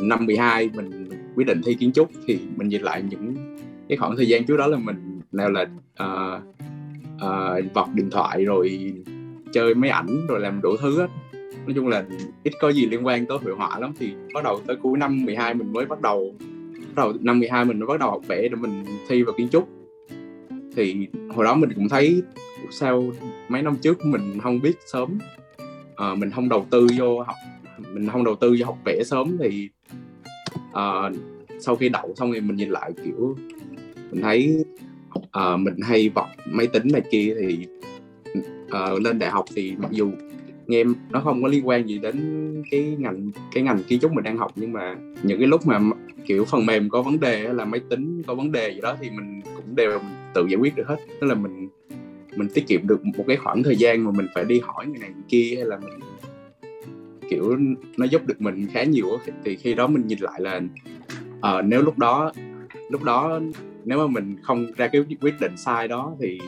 năm 0.03 0.25
12 0.25 0.69
mình 0.73 1.09
quyết 1.35 1.47
định 1.47 1.61
thi 1.65 1.73
kiến 1.73 1.91
trúc 1.91 2.11
thì 2.27 2.39
mình 2.55 2.67
nhìn 2.67 2.81
lại 2.81 3.03
những 3.09 3.35
cái 3.89 3.97
khoảng 3.97 4.15
thời 4.17 4.27
gian 4.27 4.43
trước 4.43 4.57
đó 4.57 4.67
là 4.67 4.77
mình 4.77 5.21
nào 5.31 5.49
là 5.49 5.61
uh, 6.03 6.43
uh, 7.15 7.73
vọc 7.73 7.89
điện 7.93 8.09
thoại 8.11 8.45
rồi 8.45 8.93
chơi 9.53 9.75
máy 9.75 9.89
ảnh 9.89 10.27
rồi 10.27 10.39
làm 10.39 10.61
đủ 10.61 10.69
thứ 10.81 10.99
hết. 10.99 11.07
Nói 11.65 11.73
chung 11.75 11.87
là 11.87 12.05
ít 12.43 12.53
có 12.61 12.69
gì 12.69 12.85
liên 12.85 13.05
quan 13.05 13.25
tới 13.25 13.37
hội 13.43 13.55
họa 13.55 13.79
lắm. 13.79 13.93
Thì 13.99 14.13
bắt 14.33 14.43
đầu 14.43 14.61
tới 14.67 14.75
cuối 14.75 14.97
năm 14.97 15.25
12 15.25 15.53
mình 15.53 15.73
mới 15.73 15.85
bắt 15.85 16.01
đầu 16.01 16.35
bắt 16.75 16.95
đầu 16.95 17.13
năm 17.19 17.39
12 17.39 17.65
mình 17.65 17.79
mới 17.79 17.87
bắt 17.87 17.99
đầu 17.99 18.11
học 18.11 18.21
vẽ 18.27 18.41
để 18.41 18.55
mình 18.55 18.85
thi 19.07 19.23
vào 19.23 19.35
kiến 19.37 19.49
trúc. 19.49 19.69
Thì 20.75 21.07
hồi 21.35 21.45
đó 21.45 21.55
mình 21.55 21.69
cũng 21.75 21.89
thấy 21.89 22.21
sao 22.71 23.03
mấy 23.49 23.61
năm 23.61 23.75
trước 23.81 24.05
mình 24.05 24.39
không 24.43 24.61
biết 24.61 24.77
sớm 24.85 25.17
à, 25.95 26.15
mình 26.15 26.31
không 26.31 26.49
đầu 26.49 26.67
tư 26.69 26.87
vô 26.97 27.21
học 27.21 27.35
mình 27.93 28.09
không 28.09 28.23
đầu 28.23 28.35
tư 28.35 28.55
cho 28.59 28.65
học 28.65 28.77
vẽ 28.85 29.03
sớm 29.05 29.37
thì 29.39 29.69
uh, 30.69 31.15
sau 31.59 31.75
khi 31.75 31.89
đậu 31.89 32.13
xong 32.15 32.31
thì 32.33 32.41
mình 32.41 32.55
nhìn 32.55 32.69
lại 32.69 32.91
kiểu 33.03 33.37
mình 34.11 34.21
thấy 34.21 34.65
uh, 35.17 35.59
mình 35.59 35.75
hay 35.81 36.09
vọc 36.09 36.29
máy 36.45 36.67
tính 36.67 36.87
này 36.93 37.01
kia 37.11 37.35
thì 37.41 37.67
uh, 38.65 39.01
lên 39.01 39.19
đại 39.19 39.29
học 39.29 39.45
thì 39.55 39.75
mặc 39.77 39.91
dù 39.91 40.11
nghe 40.67 40.83
nó 41.09 41.19
không 41.19 41.41
có 41.41 41.47
liên 41.47 41.67
quan 41.67 41.89
gì 41.89 41.99
đến 41.99 42.17
cái 42.71 42.95
ngành 42.99 43.31
cái 43.53 43.63
ngành 43.63 43.83
kiến 43.83 43.99
trúc 43.99 44.11
mình 44.11 44.23
đang 44.23 44.37
học 44.37 44.51
nhưng 44.55 44.73
mà 44.73 44.95
những 45.23 45.39
cái 45.39 45.47
lúc 45.47 45.67
mà 45.67 45.79
kiểu 46.25 46.45
phần 46.45 46.65
mềm 46.65 46.89
có 46.89 47.01
vấn 47.01 47.19
đề 47.19 47.53
là 47.53 47.65
máy 47.65 47.81
tính 47.89 48.23
có 48.27 48.35
vấn 48.35 48.51
đề 48.51 48.73
gì 48.73 48.81
đó 48.81 48.97
thì 49.01 49.09
mình 49.09 49.41
cũng 49.55 49.75
đều 49.75 49.99
tự 50.33 50.45
giải 50.49 50.57
quyết 50.59 50.75
được 50.75 50.87
hết. 50.87 50.97
Tức 51.21 51.27
là 51.27 51.35
mình 51.35 51.69
mình 52.35 52.47
tiết 52.53 52.67
kiệm 52.67 52.87
được 52.87 53.05
một 53.05 53.23
cái 53.27 53.37
khoảng 53.37 53.63
thời 53.63 53.75
gian 53.75 54.05
mà 54.05 54.11
mình 54.11 54.27
phải 54.35 54.45
đi 54.45 54.59
hỏi 54.63 54.85
người 54.85 54.99
này 54.99 55.09
người 55.09 55.23
kia 55.27 55.53
hay 55.55 55.65
là 55.65 55.77
mình 55.77 55.99
kiểu 57.29 57.57
nó 57.97 58.05
giúp 58.05 58.27
được 58.27 58.41
mình 58.41 58.67
khá 58.73 58.83
nhiều 58.83 59.19
thì 59.43 59.55
khi 59.55 59.73
đó 59.73 59.87
mình 59.87 60.07
nhìn 60.07 60.19
lại 60.19 60.41
là 60.41 60.61
uh, 61.39 61.65
nếu 61.65 61.81
lúc 61.81 61.97
đó 61.97 62.31
lúc 62.89 63.03
đó 63.03 63.39
nếu 63.85 63.97
mà 63.97 64.07
mình 64.07 64.35
không 64.43 64.71
ra 64.77 64.87
cái 64.87 65.05
quyết 65.21 65.33
định 65.39 65.57
sai 65.57 65.87
đó 65.87 66.15
thì 66.19 66.39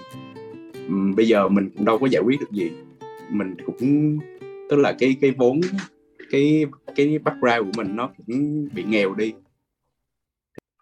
um, 0.87 1.15
bây 1.15 1.27
giờ 1.27 1.47
mình 1.47 1.69
cũng 1.75 1.85
đâu 1.85 1.97
có 1.97 2.07
giải 2.07 2.21
quyết 2.21 2.39
được 2.39 2.51
gì. 2.51 2.71
Mình 3.29 3.55
cũng 3.65 4.19
tức 4.69 4.75
là 4.75 4.95
cái 4.99 5.15
cái 5.21 5.31
vốn 5.31 5.61
cái 6.31 6.65
cái 6.95 7.19
background 7.19 7.65
của 7.65 7.83
mình 7.83 7.95
nó 7.95 8.09
cũng 8.17 8.67
bị 8.73 8.83
nghèo 8.83 9.13
đi. 9.13 9.33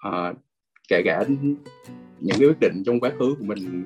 Uh, 0.07 0.37
kể 0.87 1.01
cả 1.05 1.25
những 2.19 2.37
cái 2.39 2.47
quyết 2.47 2.59
định 2.59 2.83
trong 2.85 2.99
quá 2.99 3.11
khứ 3.19 3.35
của 3.39 3.45
mình 3.45 3.83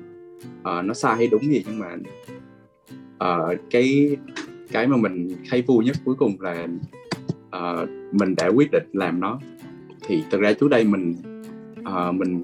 uh, 0.60 0.84
nó 0.84 0.94
sai 0.94 1.16
hay 1.16 1.26
đúng 1.26 1.42
gì 1.42 1.64
nhưng 1.66 1.78
mà 1.78 1.96
uh, 3.24 3.60
cái 3.70 4.16
cái 4.70 4.86
mà 4.86 4.96
mình 4.96 5.28
thấy 5.50 5.62
vui 5.62 5.84
nhất 5.84 5.96
cuối 6.04 6.14
cùng 6.14 6.40
là 6.40 6.66
uh, 7.56 7.88
mình 8.12 8.34
đã 8.36 8.48
quyết 8.48 8.70
định 8.72 8.84
làm 8.92 9.20
nó. 9.20 9.40
Thì 10.06 10.24
thực 10.30 10.40
ra 10.40 10.52
trước 10.52 10.70
đây 10.70 10.84
mình 10.84 11.14
uh, 11.80 12.14
mình 12.14 12.42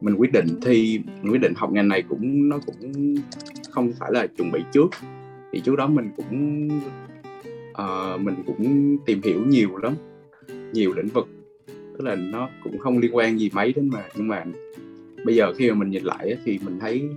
mình 0.00 0.14
quyết 0.14 0.32
định 0.32 0.46
thi 0.62 1.00
mình 1.22 1.32
quyết 1.32 1.40
định 1.40 1.52
học 1.56 1.72
ngành 1.72 1.88
này 1.88 2.02
cũng 2.02 2.48
nó 2.48 2.58
cũng 2.66 3.14
không 3.70 3.92
phải 3.92 4.12
là 4.12 4.26
chuẩn 4.26 4.52
bị 4.52 4.60
trước. 4.72 4.90
Thì 5.52 5.60
trước 5.60 5.76
đó 5.76 5.86
mình 5.86 6.10
cũng 6.16 6.68
uh, 7.70 8.20
mình 8.20 8.34
cũng 8.46 8.96
tìm 9.06 9.20
hiểu 9.22 9.44
nhiều 9.46 9.76
lắm 9.76 9.94
nhiều 10.72 10.92
lĩnh 10.92 11.08
vực. 11.08 11.28
Tức 11.66 12.04
là 12.04 12.14
nó 12.14 12.48
cũng 12.64 12.78
không 12.78 12.98
liên 12.98 13.16
quan 13.16 13.38
gì 13.38 13.50
mấy 13.54 13.72
đến 13.72 13.88
mà 13.88 14.04
nhưng 14.16 14.28
mà 14.28 14.44
bây 15.24 15.34
giờ 15.34 15.52
khi 15.54 15.70
mà 15.70 15.74
mình 15.74 15.90
nhìn 15.90 16.04
lại 16.04 16.36
thì 16.44 16.58
mình 16.64 16.78
thấy 16.80 17.08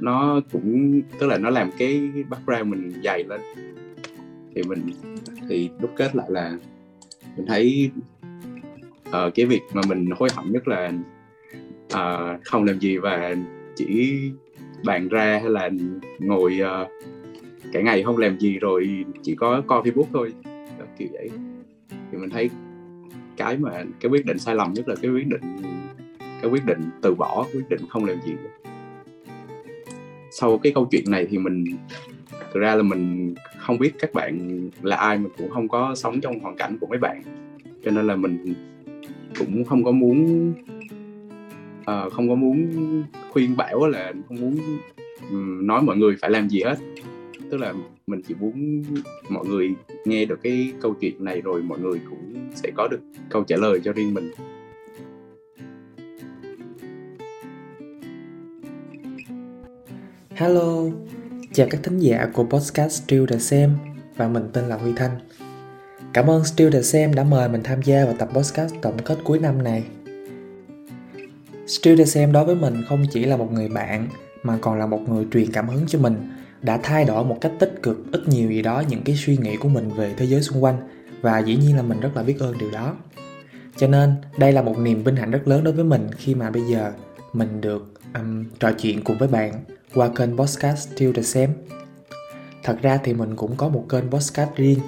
nó 0.00 0.40
cũng 0.52 1.00
tức 1.18 1.26
là 1.26 1.38
nó 1.38 1.50
làm 1.50 1.70
cái 1.78 2.10
background 2.28 2.66
mình 2.66 2.92
dày 3.04 3.24
lên. 3.24 3.40
Thì 4.54 4.62
mình 4.62 4.78
thì 5.48 5.70
đúc 5.80 5.90
kết 5.96 6.16
lại 6.16 6.26
là 6.30 6.58
mình 7.36 7.46
thấy 7.46 7.90
uh, 9.08 9.34
cái 9.34 9.46
việc 9.46 9.60
mà 9.72 9.82
mình 9.88 10.08
hối 10.18 10.28
hận 10.36 10.52
nhất 10.52 10.68
là 10.68 10.92
uh, 11.86 12.44
không 12.44 12.64
làm 12.64 12.78
gì 12.78 12.98
và 12.98 13.34
chỉ 13.76 14.20
bàn 14.84 15.08
ra 15.08 15.38
hay 15.42 15.50
là 15.50 15.70
ngồi 16.18 16.60
uh, 16.62 16.88
cả 17.72 17.80
ngày 17.80 18.02
không 18.02 18.16
làm 18.16 18.40
gì 18.40 18.58
rồi 18.58 19.04
chỉ 19.22 19.34
có 19.34 19.62
coi 19.66 19.82
Facebook 19.82 20.06
thôi 20.12 20.32
kiểu 20.98 21.08
vậy. 21.12 21.30
Thì 21.90 22.18
mình 22.18 22.30
thấy 22.30 22.50
cái 23.36 23.56
mà 23.56 23.84
cái 24.00 24.10
quyết 24.10 24.26
định 24.26 24.38
sai 24.38 24.54
lầm 24.54 24.72
nhất 24.72 24.88
là 24.88 24.94
cái 25.02 25.10
quyết 25.10 25.26
định 25.28 25.56
cái 26.18 26.50
quyết 26.50 26.66
định 26.66 26.80
từ 27.02 27.14
bỏ 27.14 27.46
quyết 27.52 27.68
định 27.68 27.80
không 27.88 28.04
làm 28.04 28.16
gì 28.26 28.32
sau 30.40 30.58
cái 30.58 30.72
câu 30.72 30.88
chuyện 30.90 31.04
này 31.08 31.26
thì 31.30 31.38
mình 31.38 31.64
thực 32.30 32.60
ra 32.60 32.74
là 32.74 32.82
mình 32.82 33.34
không 33.58 33.78
biết 33.78 33.92
các 33.98 34.14
bạn 34.14 34.60
là 34.82 34.96
ai 34.96 35.18
mình 35.18 35.32
cũng 35.38 35.50
không 35.50 35.68
có 35.68 35.94
sống 35.94 36.20
trong 36.20 36.40
hoàn 36.40 36.56
cảnh 36.56 36.78
của 36.80 36.86
mấy 36.86 36.98
bạn. 36.98 37.22
Cho 37.84 37.90
nên 37.90 38.06
là 38.06 38.16
mình 38.16 38.54
cũng 39.38 39.64
không 39.64 39.84
có 39.84 39.90
muốn 39.90 40.52
uh, 41.80 42.12
không 42.12 42.28
có 42.28 42.34
muốn 42.34 42.72
khuyên 43.30 43.56
bảo 43.56 43.88
là 43.88 44.12
không 44.28 44.40
muốn 44.40 44.58
um, 45.30 45.66
nói 45.66 45.82
mọi 45.82 45.96
người 45.96 46.16
phải 46.20 46.30
làm 46.30 46.48
gì 46.48 46.62
hết. 46.62 46.78
Tức 47.50 47.56
là 47.56 47.74
mình 48.06 48.22
chỉ 48.28 48.34
muốn 48.40 48.84
mọi 49.28 49.46
người 49.46 49.74
nghe 50.04 50.24
được 50.24 50.42
cái 50.42 50.72
câu 50.80 50.94
chuyện 51.00 51.24
này 51.24 51.40
rồi 51.40 51.62
mọi 51.62 51.78
người 51.78 52.00
cũng 52.10 52.34
sẽ 52.54 52.70
có 52.76 52.88
được 52.90 53.00
câu 53.28 53.44
trả 53.44 53.56
lời 53.56 53.80
cho 53.84 53.92
riêng 53.92 54.14
mình. 54.14 54.30
Hello, 60.38 60.82
chào 61.52 61.66
các 61.70 61.80
thính 61.82 61.98
giả 61.98 62.28
của 62.32 62.44
podcast 62.44 63.02
Still 63.02 63.26
The 63.26 63.38
Same 63.38 63.70
và 64.16 64.28
mình 64.28 64.50
tên 64.52 64.64
là 64.64 64.76
Huy 64.76 64.92
Thanh. 64.96 65.18
Cảm 66.12 66.30
ơn 66.30 66.44
Still 66.44 66.72
The 66.72 66.82
Same 66.82 67.12
đã 67.12 67.24
mời 67.24 67.48
mình 67.48 67.62
tham 67.64 67.82
gia 67.82 68.04
vào 68.04 68.14
tập 68.18 68.28
podcast 68.32 68.74
tổng 68.82 68.98
kết 69.04 69.18
cuối 69.24 69.38
năm 69.38 69.64
này. 69.64 69.84
Still 71.66 71.98
The 71.98 72.04
Same 72.04 72.32
đối 72.32 72.44
với 72.44 72.54
mình 72.54 72.84
không 72.88 73.04
chỉ 73.10 73.24
là 73.24 73.36
một 73.36 73.52
người 73.52 73.68
bạn 73.68 74.08
mà 74.42 74.58
còn 74.60 74.78
là 74.78 74.86
một 74.86 75.08
người 75.08 75.26
truyền 75.32 75.52
cảm 75.52 75.68
hứng 75.68 75.86
cho 75.86 75.98
mình 75.98 76.16
đã 76.62 76.80
thay 76.82 77.04
đổi 77.04 77.24
một 77.24 77.38
cách 77.40 77.52
tích 77.58 77.74
cực 77.82 78.12
ít 78.12 78.28
nhiều 78.28 78.50
gì 78.50 78.62
đó 78.62 78.82
những 78.88 79.02
cái 79.02 79.16
suy 79.16 79.36
nghĩ 79.36 79.56
của 79.56 79.68
mình 79.68 79.90
về 79.90 80.14
thế 80.16 80.26
giới 80.26 80.42
xung 80.42 80.64
quanh 80.64 80.76
và 81.20 81.38
dĩ 81.38 81.56
nhiên 81.56 81.76
là 81.76 81.82
mình 81.82 82.00
rất 82.00 82.10
là 82.16 82.22
biết 82.22 82.36
ơn 82.38 82.58
điều 82.58 82.70
đó. 82.70 82.96
Cho 83.76 83.88
nên 83.88 84.14
đây 84.36 84.52
là 84.52 84.62
một 84.62 84.78
niềm 84.78 85.04
vinh 85.04 85.16
hạnh 85.16 85.30
rất 85.30 85.48
lớn 85.48 85.64
đối 85.64 85.74
với 85.74 85.84
mình 85.84 86.08
khi 86.16 86.34
mà 86.34 86.50
bây 86.50 86.62
giờ 86.62 86.92
mình 87.32 87.60
được 87.60 87.92
um, 88.14 88.44
trò 88.60 88.72
chuyện 88.72 89.04
cùng 89.04 89.18
với 89.18 89.28
bạn 89.28 89.52
qua 89.94 90.08
kênh 90.16 90.36
podcast 90.36 90.88
Still 90.88 91.12
The 91.12 91.22
Same. 91.22 91.52
Thật 92.62 92.76
ra 92.82 92.98
thì 93.04 93.14
mình 93.14 93.36
cũng 93.36 93.56
có 93.56 93.68
một 93.68 93.84
kênh 93.88 94.10
podcast 94.10 94.50
riêng, 94.56 94.78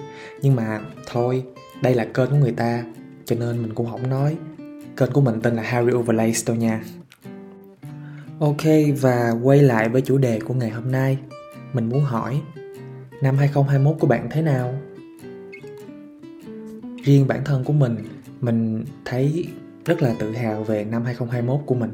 nhưng 0.42 0.56
mà 0.56 0.80
thôi, 1.06 1.44
đây 1.82 1.94
là 1.94 2.04
kênh 2.04 2.30
của 2.30 2.36
người 2.36 2.52
ta, 2.52 2.84
cho 3.24 3.36
nên 3.36 3.62
mình 3.62 3.74
cũng 3.74 3.90
không 3.90 4.10
nói 4.10 4.36
kênh 5.00 5.12
của 5.12 5.20
mình 5.20 5.40
tên 5.42 5.56
là 5.56 5.62
Harry 5.62 5.92
Overlays 5.92 6.48
đâu 6.48 6.56
nha 6.56 6.82
Ok, 8.40 8.62
và 9.00 9.34
quay 9.42 9.62
lại 9.62 9.88
với 9.88 10.02
chủ 10.02 10.18
đề 10.18 10.40
của 10.40 10.54
ngày 10.54 10.70
hôm 10.70 10.92
nay 10.92 11.18
Mình 11.72 11.88
muốn 11.88 12.04
hỏi, 12.04 12.40
Năm 13.22 13.36
2021 13.36 13.96
của 14.00 14.06
bạn 14.06 14.28
thế 14.30 14.42
nào? 14.42 14.74
Riêng 17.04 17.26
bản 17.26 17.44
thân 17.44 17.64
của 17.64 17.72
mình 17.72 17.96
Mình 18.40 18.84
thấy 19.04 19.48
rất 19.84 20.02
là 20.02 20.14
tự 20.18 20.32
hào 20.32 20.64
về 20.64 20.84
năm 20.84 21.04
2021 21.04 21.60
của 21.66 21.74
mình 21.74 21.90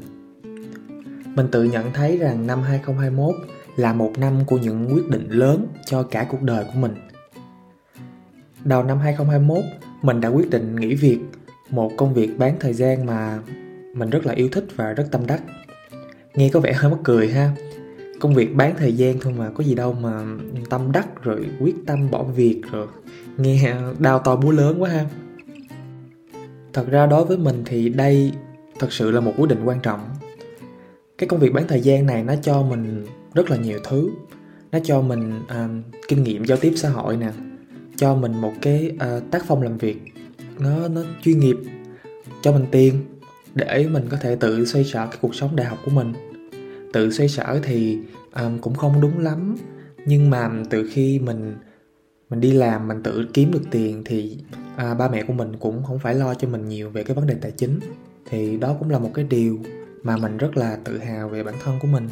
mình 1.37 1.47
tự 1.51 1.63
nhận 1.63 1.93
thấy 1.93 2.17
rằng 2.17 2.47
năm 2.47 2.61
2021 2.61 3.35
là 3.75 3.93
một 3.93 4.13
năm 4.17 4.45
của 4.45 4.57
những 4.57 4.89
quyết 4.93 5.09
định 5.09 5.29
lớn 5.29 5.67
cho 5.85 6.03
cả 6.03 6.27
cuộc 6.29 6.41
đời 6.41 6.65
của 6.65 6.79
mình. 6.79 6.95
Đầu 8.63 8.83
năm 8.83 8.99
2021, 8.99 9.63
mình 10.01 10.21
đã 10.21 10.29
quyết 10.29 10.49
định 10.49 10.75
nghỉ 10.75 10.95
việc, 10.95 11.19
một 11.69 11.91
công 11.97 12.13
việc 12.13 12.37
bán 12.37 12.55
thời 12.59 12.73
gian 12.73 13.05
mà 13.05 13.39
mình 13.93 14.09
rất 14.09 14.25
là 14.25 14.33
yêu 14.33 14.49
thích 14.51 14.65
và 14.75 14.93
rất 14.93 15.07
tâm 15.11 15.27
đắc. 15.27 15.41
Nghe 16.35 16.49
có 16.49 16.59
vẻ 16.59 16.73
hơi 16.73 16.91
mắc 16.91 16.99
cười 17.03 17.29
ha. 17.29 17.51
Công 18.19 18.33
việc 18.33 18.55
bán 18.55 18.73
thời 18.77 18.93
gian 18.93 19.19
thôi 19.21 19.33
mà 19.37 19.49
có 19.49 19.63
gì 19.63 19.75
đâu 19.75 19.93
mà 19.93 20.23
tâm 20.69 20.91
đắc 20.91 21.23
rồi 21.23 21.45
quyết 21.59 21.75
tâm 21.85 22.11
bỏ 22.11 22.23
việc 22.23 22.61
rồi 22.71 22.87
nghe 23.37 23.75
đau 23.99 24.19
to 24.19 24.35
búa 24.35 24.51
lớn 24.51 24.81
quá 24.81 24.89
ha. 24.89 25.05
Thật 26.73 26.85
ra 26.89 27.05
đối 27.05 27.25
với 27.25 27.37
mình 27.37 27.63
thì 27.65 27.89
đây 27.89 28.31
thật 28.79 28.93
sự 28.93 29.11
là 29.11 29.19
một 29.19 29.33
quyết 29.37 29.49
định 29.49 29.63
quan 29.65 29.79
trọng 29.79 29.99
cái 31.17 31.27
công 31.27 31.39
việc 31.39 31.53
bán 31.53 31.67
thời 31.67 31.81
gian 31.81 32.05
này 32.05 32.23
nó 32.23 32.33
cho 32.41 32.61
mình 32.61 33.05
rất 33.33 33.49
là 33.51 33.57
nhiều 33.57 33.79
thứ. 33.83 34.09
Nó 34.71 34.79
cho 34.83 35.01
mình 35.01 35.41
um, 35.49 35.81
kinh 36.07 36.23
nghiệm 36.23 36.45
giao 36.45 36.57
tiếp 36.57 36.73
xã 36.75 36.89
hội 36.89 37.17
nè 37.17 37.31
cho 37.95 38.15
mình 38.15 38.41
một 38.41 38.53
cái 38.61 38.91
uh, 38.95 39.31
tác 39.31 39.45
phong 39.47 39.61
làm 39.61 39.77
việc 39.77 39.97
nó 40.59 40.87
nó 40.87 41.03
chuyên 41.21 41.39
nghiệp 41.39 41.57
cho 42.41 42.51
mình 42.51 42.65
tiền 42.71 42.93
để 43.55 43.87
mình 43.91 44.05
có 44.09 44.17
thể 44.17 44.35
tự 44.35 44.65
xoay 44.65 44.83
sở 44.83 45.07
cái 45.07 45.17
cuộc 45.21 45.35
sống 45.35 45.55
đại 45.55 45.67
học 45.67 45.79
của 45.85 45.91
mình. 45.91 46.13
Tự 46.93 47.11
xoay 47.11 47.29
sở 47.29 47.59
thì 47.63 47.97
um, 48.35 48.59
cũng 48.59 48.75
không 48.75 49.01
đúng 49.01 49.19
lắm 49.19 49.55
nhưng 50.05 50.29
mà 50.29 50.51
từ 50.69 50.89
khi 50.91 51.19
mình 51.19 51.55
mình 52.29 52.39
đi 52.39 52.51
làm 52.51 52.87
mình 52.87 53.03
tự 53.03 53.25
kiếm 53.33 53.51
được 53.51 53.63
tiền 53.71 54.01
thì 54.05 54.37
à, 54.75 54.93
ba 54.93 55.09
mẹ 55.09 55.23
của 55.23 55.33
mình 55.33 55.55
cũng 55.59 55.83
không 55.83 55.99
phải 55.99 56.15
lo 56.15 56.33
cho 56.33 56.47
mình 56.47 56.69
nhiều 56.69 56.89
về 56.89 57.03
cái 57.03 57.15
vấn 57.15 57.27
đề 57.27 57.35
tài 57.41 57.51
chính. 57.51 57.79
Thì 58.29 58.57
đó 58.57 58.75
cũng 58.79 58.89
là 58.89 58.99
một 58.99 59.11
cái 59.13 59.25
điều 59.29 59.59
mà 60.07 60.17
mình 60.17 60.37
rất 60.37 60.57
là 60.57 60.77
tự 60.83 60.97
hào 60.97 61.29
về 61.29 61.43
bản 61.43 61.55
thân 61.63 61.79
của 61.79 61.87
mình. 61.87 62.09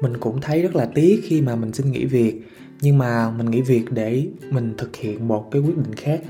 Mình 0.00 0.16
cũng 0.20 0.40
thấy 0.40 0.62
rất 0.62 0.76
là 0.76 0.88
tiếc 0.94 1.20
khi 1.24 1.40
mà 1.40 1.56
mình 1.56 1.72
xin 1.72 1.90
nghỉ 1.90 2.04
việc, 2.04 2.42
nhưng 2.80 2.98
mà 2.98 3.30
mình 3.30 3.50
nghỉ 3.50 3.62
việc 3.62 3.84
để 3.90 4.26
mình 4.50 4.74
thực 4.78 4.96
hiện 4.96 5.28
một 5.28 5.48
cái 5.50 5.62
quyết 5.62 5.76
định 5.76 5.94
khác, 5.94 6.20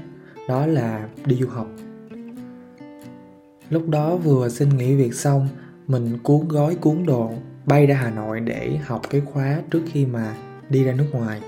đó 0.48 0.66
là 0.66 1.08
đi 1.26 1.36
du 1.36 1.46
học. 1.46 1.68
Lúc 3.70 3.88
đó 3.88 4.16
vừa 4.16 4.48
xin 4.48 4.68
nghỉ 4.68 4.94
việc 4.94 5.14
xong, 5.14 5.48
mình 5.86 6.18
cuốn 6.22 6.48
gói 6.48 6.74
cuốn 6.74 7.06
đồ 7.06 7.32
bay 7.66 7.86
ra 7.86 7.94
hà 7.94 8.10
nội 8.10 8.40
để 8.40 8.78
học 8.84 9.02
cái 9.10 9.20
khóa 9.20 9.62
trước 9.70 9.82
khi 9.92 10.06
mà 10.06 10.36
đi 10.70 10.84
ra 10.84 10.92
nước 10.92 11.06
ngoài. 11.12 11.40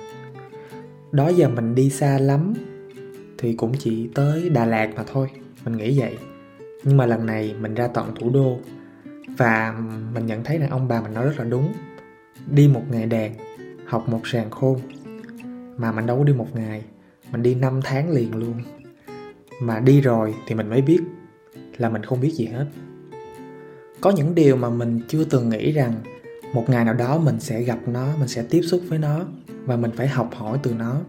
Đó 1.12 1.28
giờ 1.28 1.48
mình 1.48 1.74
đi 1.74 1.90
xa 1.90 2.18
lắm, 2.18 2.54
thì 3.38 3.54
cũng 3.54 3.72
chỉ 3.78 4.08
tới 4.14 4.48
đà 4.48 4.64
lạt 4.64 4.90
mà 4.96 5.04
thôi, 5.12 5.28
mình 5.64 5.76
nghĩ 5.76 6.00
vậy 6.00 6.16
nhưng 6.84 6.96
mà 6.96 7.06
lần 7.06 7.26
này 7.26 7.54
mình 7.60 7.74
ra 7.74 7.88
tận 7.88 8.14
thủ 8.20 8.30
đô. 8.30 8.58
Và 9.36 9.74
mình 10.14 10.26
nhận 10.26 10.44
thấy 10.44 10.58
rằng 10.58 10.70
ông 10.70 10.88
bà 10.88 11.00
mình 11.00 11.14
nói 11.14 11.24
rất 11.24 11.38
là 11.38 11.44
đúng. 11.44 11.72
Đi 12.50 12.68
một 12.68 12.82
ngày 12.90 13.06
đàn 13.06 13.34
học 13.86 14.08
một 14.08 14.20
sàn 14.24 14.50
khôn. 14.50 14.80
Mà 15.76 15.92
mình 15.92 16.06
đâu 16.06 16.18
có 16.18 16.24
đi 16.24 16.32
một 16.32 16.48
ngày, 16.54 16.84
mình 17.32 17.42
đi 17.42 17.54
5 17.54 17.80
tháng 17.84 18.10
liền 18.10 18.36
luôn. 18.36 18.62
Mà 19.62 19.80
đi 19.80 20.00
rồi 20.00 20.34
thì 20.46 20.54
mình 20.54 20.70
mới 20.70 20.82
biết 20.82 21.00
là 21.78 21.88
mình 21.88 22.02
không 22.02 22.20
biết 22.20 22.30
gì 22.34 22.46
hết. 22.46 22.66
Có 24.00 24.10
những 24.10 24.34
điều 24.34 24.56
mà 24.56 24.70
mình 24.70 25.00
chưa 25.08 25.24
từng 25.24 25.48
nghĩ 25.48 25.72
rằng 25.72 25.92
một 26.54 26.70
ngày 26.70 26.84
nào 26.84 26.94
đó 26.94 27.18
mình 27.18 27.40
sẽ 27.40 27.62
gặp 27.62 27.78
nó, 27.86 28.16
mình 28.18 28.28
sẽ 28.28 28.44
tiếp 28.50 28.62
xúc 28.62 28.80
với 28.88 28.98
nó 28.98 29.24
và 29.64 29.76
mình 29.76 29.90
phải 29.96 30.08
học 30.08 30.30
hỏi 30.34 30.58
từ 30.62 30.74
nó. 30.74 31.00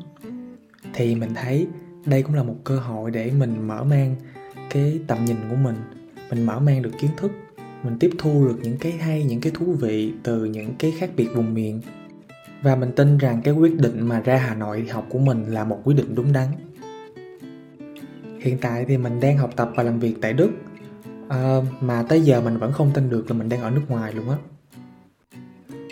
Thì 0.94 1.16
mình 1.16 1.30
thấy 1.36 1.68
đây 2.06 2.24
cũng 2.24 2.36
là 2.36 2.44
một 2.44 2.56
cơ 2.64 2.80
hội 2.80 3.12
để 3.12 3.32
mình 3.32 3.68
mở 3.68 3.84
mang 3.84 4.16
cái 4.70 5.00
tầm 5.08 5.26
nhìn 5.26 5.38
của 5.50 5.56
mình. 5.56 5.76
Mình 6.30 6.46
mở 6.46 6.60
mang 6.60 6.82
được 6.82 6.92
kiến 7.00 7.12
thức 7.18 7.32
mình 7.84 8.00
tiếp 8.00 8.10
thu 8.18 8.48
được 8.48 8.60
những 8.62 8.78
cái 8.78 8.92
hay 8.92 9.24
những 9.24 9.42
cái 9.42 9.52
thú 9.56 9.66
vị 9.66 10.14
từ 10.24 10.46
những 10.46 10.74
cái 10.80 10.94
khác 11.00 11.10
biệt 11.16 11.28
vùng 11.36 11.54
miền. 11.54 11.82
Và 12.62 12.76
mình 12.76 12.92
tin 12.96 13.18
rằng 13.18 13.42
cái 13.44 13.54
quyết 13.54 13.80
định 13.80 14.08
mà 14.08 14.20
ra 14.20 14.38
hà 14.38 14.56
nội 14.56 14.86
học 14.90 15.06
của 15.10 15.20
mình 15.20 15.46
là 15.46 15.64
một 15.64 15.82
quyết 15.84 15.94
định 15.94 16.16
đúng 16.16 16.34
đắn. 16.34 16.48
Hiện 18.40 18.58
tại 18.62 18.86
thì 18.88 18.98
mình 18.98 19.20
đang 19.20 19.38
học 19.38 19.54
tập 19.56 19.72
và 19.76 19.84
làm 19.84 20.00
việc 20.00 20.16
tại 20.22 20.34
đức. 20.34 20.50
À, 21.30 21.58
mà 21.82 22.04
tới 22.04 22.22
giờ 22.22 22.42
mình 22.42 22.58
vẫn 22.58 22.72
không 22.72 22.92
tin 22.94 23.10
được 23.10 23.32
là 23.32 23.38
mình 23.38 23.50
đang 23.50 23.62
ở 23.62 23.70
nước 23.70 23.82
ngoài 23.88 24.14
luôn 24.14 24.30
á. 24.30 24.38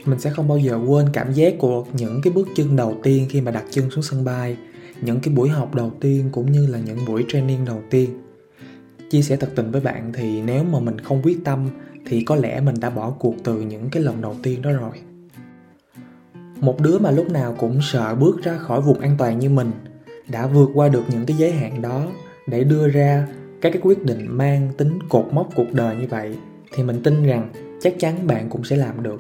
Mình 0.06 0.20
sẽ 0.20 0.30
không 0.30 0.48
bao 0.48 0.58
giờ 0.58 0.80
quên 0.88 1.06
cảm 1.14 1.34
giác 1.34 1.54
của 1.60 1.86
những 1.94 2.22
cái 2.24 2.34
bước 2.34 2.48
chân 2.56 2.76
đầu 2.76 2.98
tiên 3.04 3.28
khi 3.30 3.42
mà 3.42 3.52
đặt 3.52 3.64
chân 3.72 3.92
xuống 3.92 4.04
sân 4.04 4.26
bay 4.26 4.58
những 5.02 5.20
cái 5.20 5.34
buổi 5.34 5.50
học 5.50 5.76
đầu 5.76 5.92
tiên 6.00 6.30
cũng 6.32 6.52
như 6.52 6.68
là 6.68 6.80
những 6.80 6.98
buổi 7.08 7.26
training 7.28 7.66
đầu 7.66 7.82
tiên 7.90 8.10
chia 9.10 9.22
sẻ 9.22 9.36
thật 9.36 9.50
tình 9.56 9.72
với 9.72 9.82
bạn 9.82 10.12
thì 10.14 10.42
nếu 10.42 10.64
mà 10.64 10.80
mình 10.80 11.00
không 11.00 11.22
quyết 11.24 11.38
tâm 11.46 11.70
thì 12.06 12.24
có 12.24 12.36
lẽ 12.36 12.60
mình 12.60 12.76
đã 12.80 12.90
bỏ 12.90 13.10
cuộc 13.10 13.36
từ 13.44 13.62
những 13.62 13.90
cái 13.90 14.04
lần 14.04 14.22
đầu 14.22 14.36
tiên 14.44 14.62
đó 14.62 14.72
rồi 14.72 14.92
một 16.62 16.82
đứa 16.82 17.00
mà 17.00 17.12
lúc 17.12 17.32
nào 17.32 17.56
cũng 17.58 17.80
sợ 17.82 18.16
bước 18.16 18.44
ra 18.44 18.58
khỏi 18.58 18.82
vùng 18.82 19.00
an 19.00 19.16
toàn 19.18 19.40
như 19.40 19.50
mình 19.50 19.72
đã 20.28 20.48
vượt 20.48 20.70
qua 20.74 20.90
được 20.90 21.04
những 21.12 21.26
cái 21.26 21.38
giới 21.38 21.52
hạn 21.52 21.82
đó 21.82 22.08
để 22.48 22.64
đưa 22.64 22.90
ra 22.90 23.28
các 23.62 23.70
cái 23.74 23.82
quyết 23.82 24.06
định 24.06 24.38
mang 24.38 24.70
tính 24.78 25.00
cột 25.10 25.28
mốc 25.32 25.50
cuộc 25.56 25.74
đời 25.74 25.96
như 25.96 26.08
vậy 26.08 26.36
thì 26.74 26.84
mình 26.84 27.04
tin 27.04 27.24
rằng 27.24 27.50
chắc 27.82 27.96
chắn 28.00 28.28
bạn 28.28 28.50
cũng 28.50 28.64
sẽ 28.64 28.76
làm 28.76 29.04
được. 29.04 29.20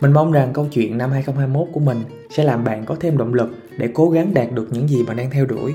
Mình 0.00 0.12
mong 0.12 0.32
rằng 0.32 0.52
câu 0.52 0.66
chuyện 0.72 0.98
năm 0.98 1.10
2021 1.10 1.68
của 1.72 1.80
mình 1.80 1.98
sẽ 2.30 2.44
làm 2.44 2.64
bạn 2.64 2.84
có 2.84 2.96
thêm 3.00 3.16
động 3.16 3.34
lực 3.34 3.48
để 3.78 3.88
cố 3.94 4.10
gắng 4.10 4.34
đạt 4.34 4.52
được 4.52 4.68
những 4.70 4.88
gì 4.88 5.02
bạn 5.02 5.16
đang 5.16 5.30
theo 5.30 5.46
đuổi. 5.46 5.74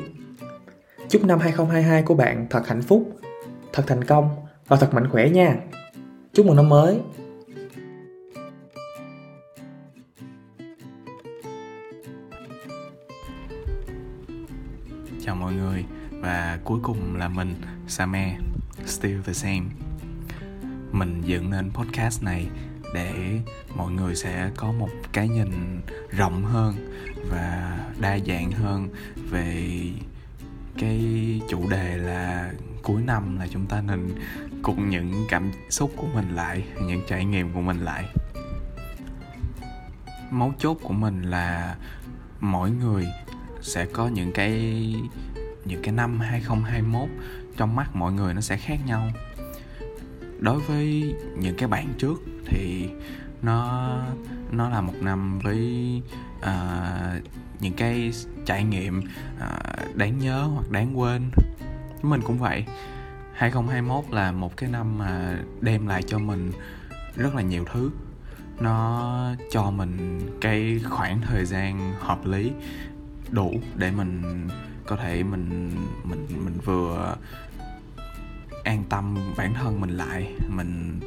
Chúc 1.11 1.25
năm 1.25 1.39
2022 1.39 2.03
của 2.03 2.13
bạn 2.13 2.47
thật 2.49 2.67
hạnh 2.67 2.81
phúc, 2.81 3.19
thật 3.73 3.83
thành 3.87 4.03
công 4.03 4.29
và 4.67 4.77
thật 4.77 4.93
mạnh 4.93 5.09
khỏe 5.09 5.29
nha. 5.29 5.55
Chúc 6.33 6.45
mừng 6.45 6.55
năm 6.55 6.69
mới. 6.69 6.99
Chào 15.25 15.35
mọi 15.35 15.53
người 15.53 15.85
và 16.11 16.59
cuối 16.63 16.79
cùng 16.83 17.15
là 17.15 17.27
mình 17.27 17.55
Same 17.87 18.37
Still 18.85 19.21
the 19.25 19.33
same 19.33 19.65
Mình 20.91 21.21
dựng 21.21 21.49
nên 21.49 21.71
podcast 21.71 22.23
này 22.23 22.47
để 22.93 23.39
mọi 23.75 23.91
người 23.91 24.15
sẽ 24.15 24.49
có 24.55 24.71
một 24.71 24.89
cái 25.13 25.29
nhìn 25.29 25.81
rộng 26.09 26.43
hơn 26.43 26.75
và 27.29 27.77
đa 27.99 28.19
dạng 28.27 28.51
hơn 28.51 28.89
về 29.29 29.69
cái 30.77 31.01
chủ 31.49 31.69
đề 31.69 31.97
là 31.97 32.51
cuối 32.83 33.01
năm 33.01 33.39
là 33.39 33.47
chúng 33.47 33.65
ta 33.65 33.81
nên 33.81 34.09
cùng 34.61 34.89
những 34.89 35.25
cảm 35.29 35.51
xúc 35.69 35.91
của 35.97 36.07
mình 36.13 36.35
lại, 36.35 36.63
những 36.87 37.01
trải 37.07 37.25
nghiệm 37.25 37.53
của 37.53 37.61
mình 37.61 37.79
lại. 37.79 38.05
Mấu 40.31 40.53
chốt 40.59 40.77
của 40.83 40.93
mình 40.93 41.21
là 41.21 41.75
mỗi 42.39 42.71
người 42.71 43.07
sẽ 43.61 43.85
có 43.85 44.07
những 44.07 44.31
cái 44.31 44.51
những 45.65 45.81
cái 45.83 45.93
năm 45.93 46.19
2021 46.19 47.09
trong 47.57 47.75
mắt 47.75 47.95
mọi 47.95 48.13
người 48.13 48.33
nó 48.33 48.41
sẽ 48.41 48.57
khác 48.57 48.77
nhau. 48.85 49.07
Đối 50.39 50.59
với 50.59 51.15
những 51.37 51.55
cái 51.57 51.67
bạn 51.67 51.93
trước 51.97 52.21
thì 52.45 52.89
nó 53.41 53.89
nó 54.51 54.69
là 54.69 54.81
một 54.81 54.93
năm 55.01 55.39
với 55.39 56.01
uh, 56.41 57.23
những 57.59 57.73
cái 57.73 58.11
trải 58.45 58.63
nghiệm 58.63 58.99
uh, 59.37 59.95
đáng 59.95 60.19
nhớ 60.19 60.43
hoặc 60.43 60.71
đáng 60.71 60.99
quên. 60.99 61.31
Mình 62.01 62.21
cũng 62.21 62.37
vậy. 62.37 62.65
2021 63.33 64.03
là 64.13 64.31
một 64.31 64.57
cái 64.57 64.69
năm 64.69 64.97
mà 64.97 65.37
đem 65.61 65.87
lại 65.87 66.03
cho 66.07 66.19
mình 66.19 66.51
rất 67.15 67.35
là 67.35 67.41
nhiều 67.41 67.65
thứ. 67.73 67.91
Nó 68.59 69.35
cho 69.51 69.71
mình 69.71 70.21
cái 70.41 70.81
khoảng 70.89 71.21
thời 71.21 71.45
gian 71.45 71.93
hợp 71.99 72.25
lý 72.25 72.51
đủ 73.29 73.53
để 73.75 73.91
mình 73.91 74.47
có 74.85 74.95
thể 74.95 75.23
mình 75.23 75.71
mình 76.03 76.27
mình 76.45 76.57
vừa 76.65 77.15
an 78.63 78.83
tâm 78.89 79.17
bản 79.37 79.53
thân 79.53 79.81
mình 79.81 79.89
lại 79.89 80.33
mình 80.49 80.99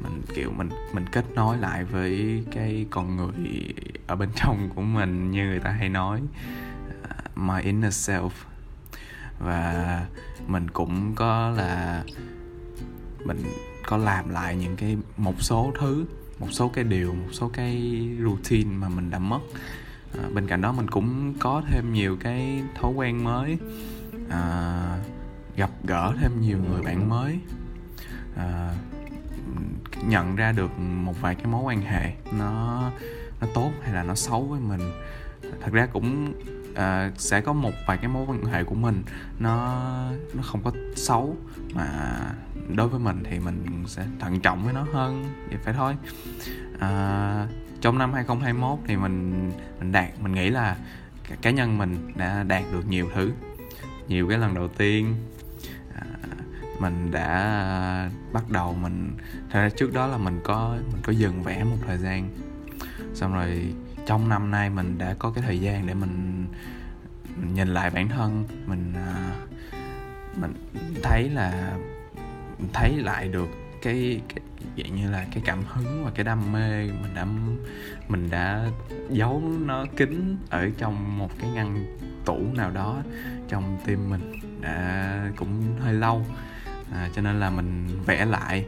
mình 0.00 0.22
kiểu 0.34 0.52
mình 0.56 0.68
mình 0.92 1.04
kết 1.12 1.24
nối 1.34 1.56
lại 1.56 1.84
với 1.84 2.44
cái 2.52 2.86
con 2.90 3.16
người 3.16 3.74
ở 4.06 4.16
bên 4.16 4.28
trong 4.36 4.70
của 4.74 4.82
mình 4.82 5.30
như 5.30 5.44
người 5.44 5.60
ta 5.60 5.70
hay 5.70 5.88
nói 5.88 6.20
uh, 7.02 7.38
my 7.38 7.62
inner 7.62 8.10
self. 8.10 8.30
Và 9.38 10.06
mình 10.46 10.70
cũng 10.70 11.14
có 11.14 11.50
là 11.50 12.04
mình 13.24 13.42
có 13.86 13.96
làm 13.96 14.28
lại 14.28 14.56
những 14.56 14.76
cái 14.76 14.96
một 15.16 15.42
số 15.42 15.72
thứ 15.80 16.06
một 16.38 16.48
số 16.50 16.68
cái 16.68 16.84
điều 16.84 17.14
một 17.14 17.28
số 17.32 17.48
cái 17.48 18.08
routine 18.22 18.70
mà 18.76 18.88
mình 18.88 19.10
đã 19.10 19.18
mất. 19.18 19.40
À, 20.18 20.24
bên 20.34 20.46
cạnh 20.46 20.60
đó 20.60 20.72
mình 20.72 20.88
cũng 20.88 21.34
có 21.38 21.62
thêm 21.70 21.92
nhiều 21.92 22.16
cái 22.20 22.62
thói 22.74 22.92
quen 22.92 23.24
mới 23.24 23.58
à, 24.30 24.98
gặp 25.56 25.70
gỡ 25.84 26.12
thêm 26.20 26.40
nhiều 26.40 26.58
người 26.70 26.82
bạn 26.82 27.08
mới. 27.08 27.38
À, 28.36 28.74
nhận 30.02 30.36
ra 30.36 30.52
được 30.52 30.78
một 30.78 31.20
vài 31.20 31.34
cái 31.34 31.46
mối 31.46 31.62
quan 31.62 31.82
hệ 31.82 32.12
nó 32.32 32.82
nó 33.40 33.46
tốt 33.54 33.70
hay 33.82 33.94
là 33.94 34.02
nó 34.02 34.14
xấu 34.14 34.42
với 34.42 34.60
mình. 34.60 34.80
Thật 35.60 35.72
ra 35.72 35.86
cũng 35.86 36.32
uh, 36.70 37.20
sẽ 37.20 37.40
có 37.40 37.52
một 37.52 37.72
vài 37.86 37.96
cái 37.96 38.08
mối 38.08 38.26
quan 38.28 38.44
hệ 38.44 38.64
của 38.64 38.74
mình 38.74 39.02
nó 39.38 39.82
nó 40.34 40.42
không 40.42 40.62
có 40.62 40.72
xấu 40.96 41.36
mà 41.74 42.18
đối 42.68 42.88
với 42.88 43.00
mình 43.00 43.22
thì 43.30 43.38
mình 43.38 43.84
sẽ 43.86 44.06
thận 44.20 44.40
trọng 44.40 44.64
với 44.64 44.74
nó 44.74 44.86
hơn 44.92 45.24
vậy 45.48 45.58
phải 45.64 45.74
thôi. 45.74 45.96
Uh, 46.74 47.50
trong 47.80 47.98
năm 47.98 48.12
2021 48.12 48.78
thì 48.86 48.96
mình 48.96 49.50
mình 49.78 49.92
đạt 49.92 50.20
mình 50.20 50.34
nghĩ 50.34 50.50
là 50.50 50.76
cá 51.42 51.50
nhân 51.50 51.78
mình 51.78 52.12
đã 52.14 52.42
đạt 52.42 52.62
được 52.72 52.88
nhiều 52.88 53.10
thứ. 53.14 53.32
Nhiều 54.08 54.28
cái 54.28 54.38
lần 54.38 54.54
đầu 54.54 54.68
tiên 54.68 55.14
mình 56.80 57.10
đã 57.10 57.28
à, 57.28 58.10
bắt 58.32 58.50
đầu 58.50 58.74
mình 58.74 59.16
thật 59.50 59.60
ra 59.60 59.68
trước 59.68 59.92
đó 59.92 60.06
là 60.06 60.18
mình 60.18 60.40
có 60.44 60.76
mình 60.92 61.02
có 61.02 61.12
dừng 61.12 61.42
vẽ 61.42 61.64
một 61.64 61.76
thời 61.86 61.98
gian. 61.98 62.28
Xong 63.14 63.34
rồi 63.34 63.74
trong 64.06 64.28
năm 64.28 64.50
nay 64.50 64.70
mình 64.70 64.98
đã 64.98 65.14
có 65.18 65.30
cái 65.30 65.44
thời 65.46 65.60
gian 65.60 65.86
để 65.86 65.94
mình, 65.94 66.46
nhìn 67.54 67.68
lại 67.68 67.90
bản 67.90 68.08
thân 68.08 68.44
mình 68.66 68.92
à, 68.96 69.30
mình 70.36 70.54
thấy 71.02 71.30
là 71.30 71.76
thấy 72.72 72.96
lại 72.96 73.28
được 73.28 73.48
cái, 73.82 74.20
cái 74.28 74.40
dạng 74.76 74.96
như 74.96 75.10
là 75.10 75.26
cái 75.34 75.42
cảm 75.46 75.62
hứng 75.68 76.04
và 76.04 76.10
cái 76.14 76.24
đam 76.24 76.52
mê 76.52 76.86
mình 77.02 77.14
đã 77.14 77.26
mình 78.08 78.30
đã 78.30 78.70
giấu 79.10 79.42
nó 79.66 79.86
kín 79.96 80.36
ở 80.50 80.70
trong 80.78 81.18
một 81.18 81.30
cái 81.40 81.50
ngăn 81.50 81.96
tủ 82.24 82.38
nào 82.54 82.70
đó 82.70 83.02
trong 83.48 83.78
tim 83.86 84.10
mình. 84.10 84.32
Đã 84.60 85.30
cũng 85.36 85.62
hơi 85.80 85.94
lâu 85.94 86.26
à, 86.92 87.10
cho 87.14 87.22
nên 87.22 87.40
là 87.40 87.50
mình 87.50 87.88
vẽ 88.06 88.24
lại. 88.24 88.64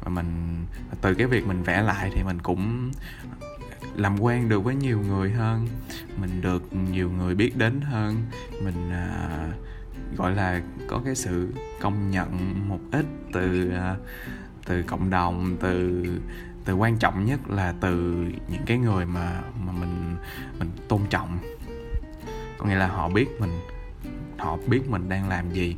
Và 0.00 0.08
mình 0.10 0.56
từ 1.00 1.14
cái 1.14 1.26
việc 1.26 1.46
mình 1.46 1.62
vẽ 1.62 1.82
lại 1.82 2.10
thì 2.14 2.22
mình 2.22 2.38
cũng 2.42 2.90
làm 3.96 4.20
quen 4.20 4.48
được 4.48 4.64
với 4.64 4.74
nhiều 4.74 5.00
người 5.00 5.30
hơn. 5.30 5.68
Mình 6.16 6.40
được 6.40 6.72
nhiều 6.72 7.10
người 7.10 7.34
biết 7.34 7.56
đến 7.56 7.80
hơn. 7.80 8.22
Mình 8.64 8.90
à, 8.92 9.48
gọi 10.16 10.34
là 10.34 10.62
có 10.88 11.00
cái 11.04 11.14
sự 11.14 11.54
công 11.80 12.10
nhận 12.10 12.54
một 12.68 12.80
ít 12.92 13.06
từ 13.32 13.70
à, 13.70 13.96
từ 14.66 14.82
cộng 14.82 15.10
đồng 15.10 15.56
từ 15.60 16.04
từ 16.64 16.74
quan 16.74 16.98
trọng 16.98 17.24
nhất 17.24 17.50
là 17.50 17.74
từ 17.80 18.24
những 18.48 18.62
cái 18.66 18.78
người 18.78 19.06
mà 19.06 19.40
mà 19.66 19.72
mình 19.72 20.16
mình 20.58 20.70
tôn 20.88 21.00
trọng. 21.10 21.38
Có 22.58 22.66
nghĩa 22.66 22.74
là 22.74 22.88
họ 22.88 23.08
biết 23.08 23.28
mình 23.40 23.60
họ 24.38 24.58
biết 24.66 24.90
mình 24.90 25.08
đang 25.08 25.28
làm 25.28 25.52
gì 25.52 25.76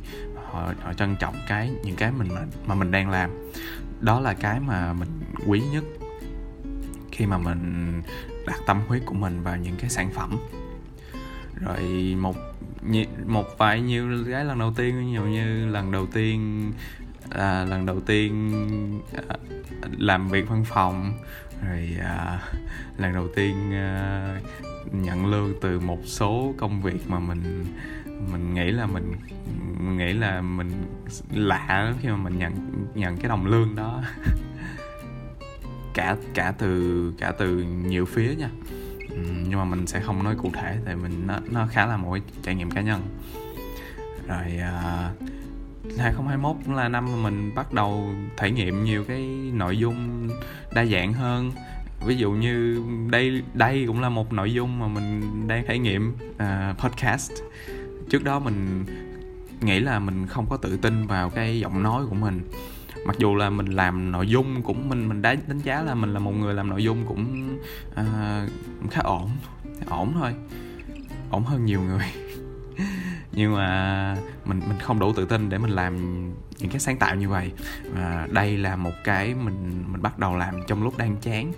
họ 0.53 0.73
họ 0.81 0.93
trân 0.93 1.15
trọng 1.19 1.35
cái 1.47 1.71
những 1.83 1.95
cái 1.95 2.11
mình 2.11 2.27
mà, 2.33 2.41
mà 2.65 2.75
mình 2.75 2.91
đang 2.91 3.09
làm. 3.09 3.29
Đó 4.01 4.19
là 4.19 4.33
cái 4.33 4.59
mà 4.59 4.93
mình 4.93 5.09
quý 5.47 5.61
nhất 5.71 5.83
khi 7.11 7.25
mà 7.25 7.37
mình 7.37 8.01
đặt 8.47 8.59
tâm 8.67 8.81
huyết 8.87 9.01
của 9.05 9.13
mình 9.13 9.43
vào 9.43 9.57
những 9.57 9.75
cái 9.77 9.89
sản 9.89 10.09
phẩm. 10.13 10.37
Rồi 11.61 12.15
một 12.19 12.35
một 13.25 13.57
vài 13.57 13.81
nhiều 13.81 14.25
cái 14.31 14.45
lần 14.45 14.59
đầu 14.59 14.73
tiên 14.73 15.11
nhiều 15.11 15.27
như 15.27 15.65
lần 15.65 15.91
đầu 15.91 16.05
tiên 16.05 16.71
à, 17.29 17.65
lần 17.65 17.85
đầu 17.85 17.99
tiên 17.99 18.51
à, 19.29 19.35
làm 19.97 20.29
việc 20.29 20.49
văn 20.49 20.65
phòng 20.65 21.13
rồi 21.67 21.97
à, 22.01 22.39
lần 22.97 23.13
đầu 23.13 23.27
tiên 23.35 23.73
à, 23.73 24.39
nhận 24.91 25.25
lương 25.25 25.53
từ 25.61 25.79
một 25.79 25.99
số 26.05 26.53
công 26.57 26.81
việc 26.81 27.09
mà 27.09 27.19
mình 27.19 27.65
mình 28.31 28.53
nghĩ 28.53 28.71
là 28.71 28.85
mình, 28.85 29.13
mình 29.79 29.97
nghĩ 29.97 30.13
là 30.13 30.41
mình 30.41 30.71
lạ 31.31 31.93
khi 32.01 32.09
mà 32.09 32.15
mình 32.15 32.37
nhận 32.37 32.53
nhận 32.95 33.17
cái 33.17 33.29
đồng 33.29 33.45
lương 33.45 33.75
đó. 33.75 34.03
Cả 35.93 36.15
cả 36.33 36.53
từ 36.57 37.13
cả 37.17 37.33
từ 37.37 37.57
nhiều 37.63 38.05
phía 38.05 38.35
nha. 38.35 38.49
Nhưng 39.47 39.59
mà 39.59 39.65
mình 39.65 39.87
sẽ 39.87 39.99
không 39.99 40.23
nói 40.23 40.35
cụ 40.35 40.51
thể 40.53 40.77
tại 40.85 40.95
mình 40.95 41.27
nó, 41.27 41.39
nó 41.51 41.67
khá 41.67 41.85
là 41.85 41.97
một 41.97 42.17
trải 42.43 42.55
nghiệm 42.55 42.71
cá 42.71 42.81
nhân. 42.81 43.01
Rồi 44.27 44.57
à, 44.57 45.09
uh, 45.23 45.99
2021 45.99 46.55
cũng 46.65 46.75
là 46.75 46.89
năm 46.89 47.05
mà 47.05 47.29
mình 47.29 47.55
bắt 47.55 47.73
đầu 47.73 48.09
trải 48.37 48.51
nghiệm 48.51 48.83
nhiều 48.83 49.03
cái 49.03 49.21
nội 49.53 49.77
dung 49.77 50.29
đa 50.73 50.85
dạng 50.85 51.13
hơn. 51.13 51.51
Ví 52.05 52.15
dụ 52.15 52.31
như 52.31 52.83
đây 53.11 53.43
đây 53.53 53.83
cũng 53.87 54.01
là 54.01 54.09
một 54.09 54.33
nội 54.33 54.53
dung 54.53 54.79
mà 54.79 54.87
mình 54.87 55.21
đang 55.47 55.65
trải 55.67 55.79
nghiệm 55.79 56.13
uh, 56.35 56.77
podcast 56.77 57.31
trước 58.09 58.23
đó 58.23 58.39
mình 58.39 58.85
nghĩ 59.61 59.79
là 59.79 59.99
mình 59.99 60.27
không 60.27 60.45
có 60.49 60.57
tự 60.57 60.77
tin 60.77 61.07
vào 61.07 61.29
cái 61.29 61.59
giọng 61.59 61.83
nói 61.83 62.05
của 62.09 62.15
mình. 62.15 62.41
Mặc 63.05 63.15
dù 63.19 63.35
là 63.35 63.49
mình 63.49 63.65
làm 63.65 64.11
nội 64.11 64.27
dung 64.27 64.61
cũng 64.61 64.89
mình 64.89 65.09
mình 65.09 65.21
đánh 65.21 65.39
đánh 65.47 65.59
giá 65.59 65.81
là 65.81 65.95
mình 65.95 66.13
là 66.13 66.19
một 66.19 66.31
người 66.31 66.53
làm 66.53 66.69
nội 66.69 66.83
dung 66.83 67.05
cũng 67.07 67.49
uh, 67.91 68.91
khá 68.91 69.01
ổn 69.03 69.29
ổn 69.89 70.13
thôi 70.13 70.33
ổn 71.29 71.43
hơn 71.43 71.65
nhiều 71.65 71.81
người. 71.81 72.05
Nhưng 73.31 73.55
mà 73.55 74.17
mình 74.45 74.61
mình 74.67 74.79
không 74.79 74.99
đủ 74.99 75.13
tự 75.13 75.25
tin 75.25 75.49
để 75.49 75.57
mình 75.57 75.71
làm 75.71 75.97
những 76.59 76.69
cái 76.69 76.79
sáng 76.79 76.97
tạo 76.97 77.15
như 77.15 77.29
vậy. 77.29 77.51
Và 77.93 78.27
đây 78.31 78.57
là 78.57 78.75
một 78.75 78.91
cái 79.03 79.33
mình 79.33 79.83
mình 79.87 80.01
bắt 80.01 80.19
đầu 80.19 80.37
làm 80.37 80.55
trong 80.67 80.83
lúc 80.83 80.97
đang 80.97 81.17
chán. 81.21 81.51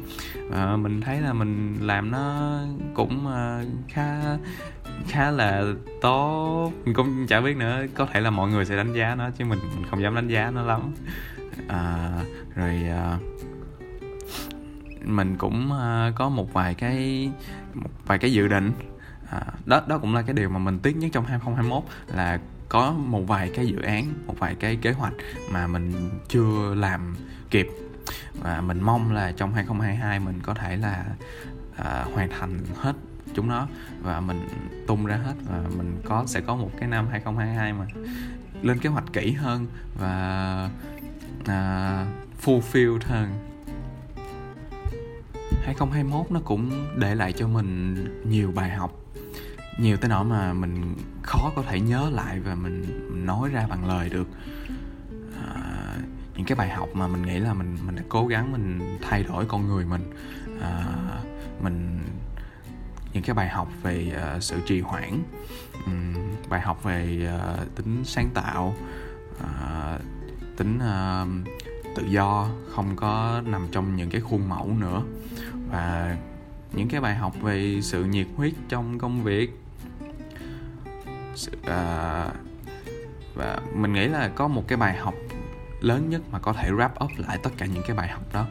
À, 0.54 0.78
mình 0.78 1.02
thấy 1.02 1.22
là 1.22 1.34
mình 1.34 1.78
làm 1.82 2.12
nó 2.12 2.60
cũng 2.94 3.28
uh, 3.28 3.90
khá 3.90 4.38
khá 5.08 5.32
là 5.32 5.64
tốt. 6.02 6.72
Mình 6.86 6.94
cũng 6.94 7.28
chả 7.28 7.42
biết 7.42 7.58
nữa 7.58 7.86
có 7.94 8.06
thể 8.06 8.22
là 8.22 8.30
mọi 8.30 8.50
người 8.50 8.66
sẽ 8.66 8.78
đánh 8.78 8.94
giá 8.94 9.16
nó 9.16 9.30
chứ 9.30 9.46
mình 9.46 9.60
mình 9.76 9.86
không 9.90 10.02
dám 10.02 10.16
đánh 10.16 10.28
giá 10.28 10.52
nó 10.52 10.64
lắm. 10.64 10.82
À, 11.68 12.10
rồi 12.56 12.84
à, 12.90 13.18
mình 15.06 15.36
cũng 15.38 15.72
à, 15.74 16.12
có 16.16 16.30
một 16.30 16.54
vài 16.54 16.74
cái 16.74 17.30
một 17.74 17.90
vài 18.06 18.18
cái 18.18 18.34
dự 18.34 18.48
định. 18.48 18.72
À, 19.32 19.42
đó 19.66 19.82
đó 19.88 19.98
cũng 19.98 20.16
là 20.16 20.22
cái 20.22 20.34
điều 20.34 20.50
mà 20.50 20.60
mình 20.60 20.80
tiếc 20.80 20.98
nhất 20.98 21.10
trong 21.14 21.26
2021 21.26 21.84
là 22.16 22.40
có 22.70 22.92
một 22.92 23.22
vài 23.28 23.52
cái 23.56 23.68
dự 23.68 23.82
án 23.82 24.14
một 24.28 24.36
vài 24.40 24.56
cái 24.56 24.76
kế 24.76 24.92
hoạch 24.92 25.14
mà 25.52 25.68
mình 25.68 26.10
chưa 26.28 26.76
làm 26.76 27.16
kịp. 27.50 27.68
Và 28.42 28.62
mình 28.62 28.82
mong 28.82 29.14
là 29.14 29.32
trong 29.32 29.54
2022 29.54 30.20
mình 30.20 30.40
có 30.44 30.54
thể 30.54 30.78
là 30.78 31.06
à, 31.78 32.06
hoàn 32.14 32.30
thành 32.30 32.60
hết 32.76 32.94
chúng 33.36 33.48
nó 33.48 33.68
và 34.02 34.22
mình 34.22 34.48
tung 34.88 35.06
ra 35.06 35.16
hết 35.16 35.34
và 35.50 35.64
mình 35.78 36.02
có 36.06 36.24
sẽ 36.28 36.42
có 36.42 36.56
một 36.56 36.72
cái 36.80 36.90
năm 36.90 37.08
2022 37.12 37.74
mà 37.74 37.86
lên 38.62 38.80
kế 38.80 38.90
hoạch 38.90 39.14
kỹ 39.14 39.32
hơn 39.32 39.68
và 40.00 40.70
uh, 41.42 41.48
fulfilled 42.46 43.00
hơn. 43.02 43.30
2021 45.64 46.32
nó 46.32 46.40
cũng 46.46 46.88
để 46.98 47.16
lại 47.16 47.34
cho 47.34 47.48
mình 47.48 47.96
nhiều 48.30 48.52
bài 48.56 48.70
học 48.70 48.92
nhiều 49.78 49.98
tới 49.98 50.10
nỗi 50.10 50.26
mà 50.26 50.54
mình 50.54 50.96
khó 51.24 51.52
có 51.56 51.62
thể 51.62 51.80
nhớ 51.80 52.10
lại 52.14 52.40
và 52.40 52.56
mình, 52.56 52.82
mình 53.12 53.26
nói 53.26 53.50
ra 53.50 53.68
bằng 53.68 53.88
lời 53.88 54.10
được. 54.10 54.28
À, 55.46 55.96
những 56.36 56.46
cái 56.46 56.56
bài 56.56 56.70
học 56.70 56.90
mà 56.94 57.08
mình 57.08 57.22
nghĩ 57.22 57.40
là 57.40 57.54
mình 57.54 57.78
mình 57.86 57.96
đã 57.96 58.02
cố 58.10 58.28
gắng 58.28 58.52
mình 58.52 58.98
thay 59.02 59.24
đổi 59.24 59.46
con 59.46 59.68
người 59.68 59.86
mình. 59.86 60.14
À, 60.62 60.84
mình 61.62 62.00
những 63.16 63.24
cái 63.24 63.34
bài 63.34 63.50
học 63.50 63.68
về 63.84 64.14
uh, 64.36 64.44
sự 64.44 64.60
trì 64.66 64.82
hoãn 64.82 65.24
um, 65.86 66.14
bài 66.50 66.62
học 66.62 66.84
về 66.84 67.30
uh, 67.36 67.76
tính 67.76 68.04
sáng 68.06 68.30
tạo 68.34 68.76
uh, 69.38 70.02
tính 70.58 70.78
uh, 70.78 71.48
tự 71.96 72.04
do 72.06 72.50
không 72.76 72.96
có 72.96 73.42
nằm 73.46 73.68
trong 73.72 73.96
những 73.96 74.10
cái 74.10 74.22
khuôn 74.22 74.50
mẫu 74.50 74.68
nữa. 74.80 75.02
Và 75.72 76.18
những 76.74 76.90
cái 76.90 77.02
bài 77.02 77.16
học 77.16 77.34
về 77.42 77.80
sự 77.82 78.04
nhiệt 78.04 78.28
huyết 78.36 78.54
trong 78.70 79.00
công 79.00 79.24
việc 79.24 79.60
sự, 81.36 81.52
uh, 81.60 82.34
và 83.36 83.60
mình 83.74 83.94
nghĩ 83.94 84.08
là 84.08 84.28
có 84.36 84.48
một 84.48 84.64
cái 84.68 84.78
bài 84.78 84.98
học 84.98 85.14
lớn 85.82 86.10
nhất 86.10 86.22
mà 86.32 86.40
có 86.40 86.54
thể 86.54 86.72
wrap 86.72 87.06
up 87.06 87.12
lại 87.18 87.40
tất 87.44 87.50
cả 87.58 87.66
những 87.66 87.84
cái 87.88 87.96
bài 87.96 88.08
học 88.08 88.34
đó 88.34 88.46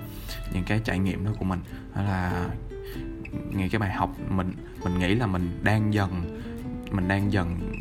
những 0.53 0.64
cái 0.64 0.81
trải 0.85 0.98
nghiệm 0.98 1.24
đó 1.24 1.31
của 1.38 1.44
mình 1.44 1.61
đó 1.94 2.03
là 2.03 2.48
nghe 3.51 3.68
cái 3.68 3.79
bài 3.79 3.92
học 3.92 4.16
mình 4.29 4.53
mình 4.85 4.99
nghĩ 4.99 5.14
là 5.14 5.27
mình 5.27 5.61
đang 5.62 5.94
dần, 5.94 6.40
mình 6.90 7.09
đang 7.09 7.33
dần 7.33 7.73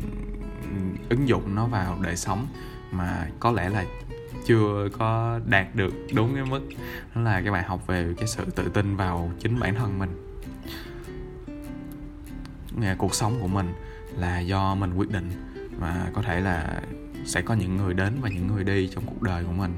ứng 1.08 1.28
dụng 1.28 1.54
nó 1.54 1.66
vào 1.66 1.98
đời 2.02 2.16
sống 2.16 2.46
mà 2.90 3.28
có 3.40 3.50
lẽ 3.50 3.68
là 3.68 3.84
chưa 4.46 4.88
có 4.98 5.40
đạt 5.46 5.74
được 5.74 5.94
đúng 6.14 6.34
cái 6.34 6.44
mức. 6.44 6.60
Đó 7.14 7.20
là 7.20 7.40
cái 7.40 7.50
bài 7.50 7.62
học 7.62 7.86
về 7.86 8.14
cái 8.16 8.26
sự 8.26 8.44
tự 8.44 8.68
tin 8.68 8.96
vào 8.96 9.32
chính 9.38 9.60
bản 9.60 9.74
thân 9.74 9.98
mình. 9.98 10.38
Nghe 12.80 12.94
cuộc 12.94 13.14
sống 13.14 13.38
của 13.40 13.48
mình 13.48 13.72
là 14.16 14.40
do 14.40 14.74
mình 14.74 14.94
quyết 14.94 15.10
định 15.10 15.30
và 15.78 16.10
có 16.14 16.22
thể 16.22 16.40
là 16.40 16.82
sẽ 17.24 17.42
có 17.42 17.54
những 17.54 17.76
người 17.76 17.94
đến 17.94 18.12
và 18.20 18.28
những 18.28 18.46
người 18.46 18.64
đi 18.64 18.88
trong 18.94 19.04
cuộc 19.06 19.22
đời 19.22 19.44
của 19.44 19.52
mình 19.52 19.74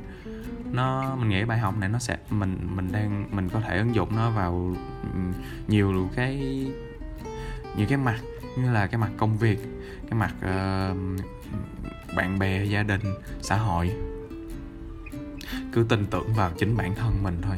nó 0.77 1.17
mình 1.17 1.29
nghĩ 1.29 1.45
bài 1.45 1.59
học 1.59 1.75
này 1.79 1.89
nó 1.89 1.99
sẽ 1.99 2.19
mình 2.31 2.69
mình 2.77 2.93
đang 2.93 3.37
mình 3.37 3.49
có 3.49 3.61
thể 3.61 3.79
ứng 3.79 3.95
dụng 3.95 4.17
nó 4.17 4.31
vào 4.31 4.77
nhiều 5.69 6.09
cái 6.17 6.37
nhiều 7.77 7.87
cái 7.89 7.99
mặt 7.99 8.21
như 8.59 8.73
là 8.73 8.87
cái 8.87 9.01
mặt 9.01 9.11
công 9.17 9.39
việc 9.39 9.59
cái 10.11 10.19
mặt 10.19 10.35
uh, 10.39 10.97
bạn 12.17 12.39
bè 12.39 12.65
gia 12.65 12.83
đình 12.83 13.01
xã 13.41 13.57
hội. 13.57 13.93
Cứ 15.73 15.87
tin 15.89 16.07
tưởng 16.07 16.35
vào 16.35 16.51
chính 16.59 16.77
bản 16.77 16.95
thân 16.95 17.23
mình 17.23 17.43
thôi. 17.43 17.57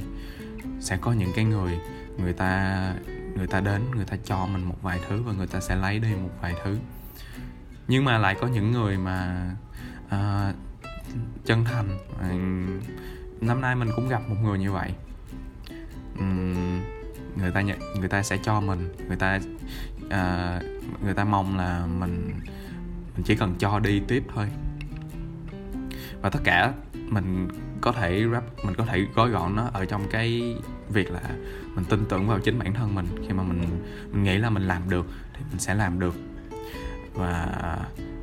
Sẽ 0.80 0.96
có 0.96 1.12
những 1.12 1.32
cái 1.36 1.44
người 1.44 1.78
người 2.18 2.32
ta 2.32 2.94
người 3.36 3.46
ta 3.46 3.60
đến 3.60 3.82
người 3.94 4.04
ta 4.04 4.16
cho 4.24 4.46
mình 4.46 4.64
một 4.64 4.82
vài 4.82 5.00
thứ 5.08 5.22
và 5.22 5.32
người 5.32 5.46
ta 5.46 5.60
sẽ 5.60 5.76
lấy 5.76 5.98
đi 5.98 6.14
một 6.14 6.30
vài 6.40 6.54
thứ. 6.64 6.78
Nhưng 7.88 8.04
mà 8.04 8.18
lại 8.18 8.36
có 8.40 8.46
những 8.46 8.72
người 8.72 8.98
mà 8.98 9.50
uh, 10.06 10.54
chân 11.44 11.64
thành. 11.64 11.98
Năm 13.40 13.60
nay 13.60 13.76
mình 13.76 13.88
cũng 13.96 14.08
gặp 14.08 14.22
một 14.28 14.36
người 14.42 14.58
như 14.58 14.72
vậy. 14.72 14.92
Um, 16.18 16.80
người 17.36 17.50
ta 17.54 17.60
nhận 17.60 17.78
người 17.98 18.08
ta 18.08 18.22
sẽ 18.22 18.38
cho 18.42 18.60
mình 18.60 18.92
người 19.08 19.16
ta 19.16 19.40
uh, 20.04 21.02
người 21.04 21.14
ta 21.16 21.24
mong 21.24 21.56
là 21.58 21.86
mình 21.86 22.32
mình 23.14 23.24
chỉ 23.24 23.36
cần 23.36 23.54
cho 23.58 23.78
đi 23.78 24.00
tiếp 24.08 24.24
thôi. 24.34 24.48
Và 26.22 26.30
tất 26.30 26.40
cả 26.44 26.72
mình 26.94 27.48
có 27.80 27.92
thể 27.92 28.24
rap 28.32 28.44
mình 28.64 28.74
có 28.74 28.86
thể 28.86 29.06
gói 29.14 29.30
gọn 29.30 29.56
nó 29.56 29.70
ở 29.72 29.84
trong 29.84 30.08
cái 30.10 30.56
việc 30.88 31.10
là 31.10 31.20
mình 31.74 31.84
tin 31.84 32.04
tưởng 32.08 32.28
vào 32.28 32.38
chính 32.38 32.58
bản 32.58 32.74
thân 32.74 32.94
mình. 32.94 33.06
Khi 33.26 33.32
mà 33.32 33.42
mình 33.42 33.60
mình 34.12 34.22
nghĩ 34.22 34.38
là 34.38 34.50
mình 34.50 34.62
làm 34.62 34.90
được 34.90 35.06
thì 35.32 35.40
mình 35.50 35.58
sẽ 35.58 35.74
làm 35.74 36.00
được. 36.00 36.14
Và 37.14 37.78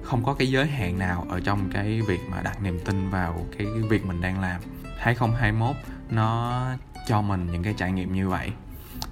không 0.06 0.24
có 0.24 0.34
cái 0.34 0.50
giới 0.50 0.68
hạn 0.68 1.00
nào 1.00 1.26
ở 1.30 1.40
trong 1.40 1.70
cái 1.74 2.02
việc 2.08 2.20
mà 2.30 2.42
đặt 2.42 2.64
niềm 2.64 2.80
tin 2.86 3.10
vào 3.10 3.46
cái 3.58 3.68
việc 3.90 4.06
mình 4.06 4.22
đang 4.22 4.40
làm. 4.40 4.62
2021 4.98 5.76
nó 6.10 6.62
cho 7.08 7.22
mình 7.22 7.48
những 7.52 7.64
cái 7.64 7.74
trải 7.78 7.92
nghiệm 7.92 8.14
như 8.14 8.30
vậy 8.30 8.52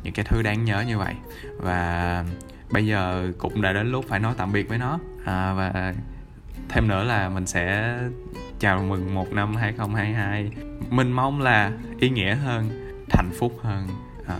những 0.03 0.13
cái 0.13 0.25
thứ 0.29 0.41
đáng 0.41 0.65
nhớ 0.65 0.83
như 0.87 0.97
vậy. 0.97 1.15
Và 1.57 2.25
bây 2.71 2.85
giờ 2.85 3.31
cũng 3.37 3.61
đã 3.61 3.73
đến 3.73 3.91
lúc 3.91 4.05
phải 4.07 4.19
nói 4.19 4.33
tạm 4.37 4.53
biệt 4.53 4.69
với 4.69 4.77
nó. 4.77 4.99
À, 5.25 5.53
và 5.53 5.93
thêm 6.69 6.87
nữa 6.87 7.03
là 7.03 7.29
mình 7.29 7.45
sẽ 7.47 7.97
chào 8.59 8.83
mừng 8.83 9.13
một 9.13 9.31
năm 9.31 9.55
2022 9.55 10.51
mình 10.89 11.11
mong 11.11 11.41
là 11.41 11.71
ý 11.99 12.09
nghĩa 12.09 12.35
hơn 12.35 12.69
hạnh 13.09 13.31
phúc 13.39 13.59
hơn 13.63 13.87
à, 14.27 14.37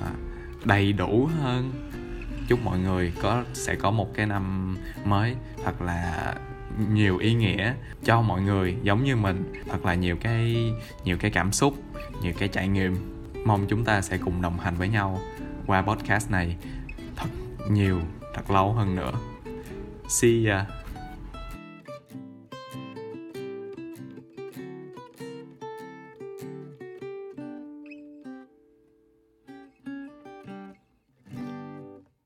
đầy 0.64 0.94
đủ 0.94 1.30
hơn 1.42 1.72
chúc 2.48 2.60
mọi 2.64 2.80
người 2.80 3.14
có, 3.22 3.44
sẽ 3.54 3.76
có 3.76 3.92
một 3.92 4.14
cái 4.14 4.26
năm 4.26 4.78
mới 5.06 5.36
thật 5.66 5.82
là 5.82 6.34
nhiều 6.92 7.18
ý 7.18 7.34
nghĩa 7.34 7.74
cho 8.04 8.22
mọi 8.22 8.42
người 8.42 8.76
giống 8.84 9.04
như 9.04 9.16
mình, 9.16 9.54
thật 9.70 9.86
là 9.86 9.96
nhiều 9.96 10.18
cái 10.22 10.74
nhiều 11.04 11.18
cái 11.18 11.32
cảm 11.32 11.52
xúc, 11.52 11.74
nhiều 12.22 12.34
cái 12.40 12.48
trải 12.48 12.68
nghiệm. 12.68 12.96
Mong 13.46 13.66
chúng 13.70 13.86
ta 13.86 14.02
sẽ 14.02 14.18
cùng 14.18 14.42
đồng 14.42 14.60
hành 14.60 14.76
với 14.76 14.90
nhau 14.90 15.20
qua 15.66 15.82
podcast 15.82 16.32
này 16.32 16.58
thật 17.16 17.30
nhiều, 17.70 18.00
thật 18.34 18.52
lâu 18.52 18.74
hơn 18.74 18.96
nữa. 18.96 19.12
See 20.08 20.46
ya. 20.50 20.83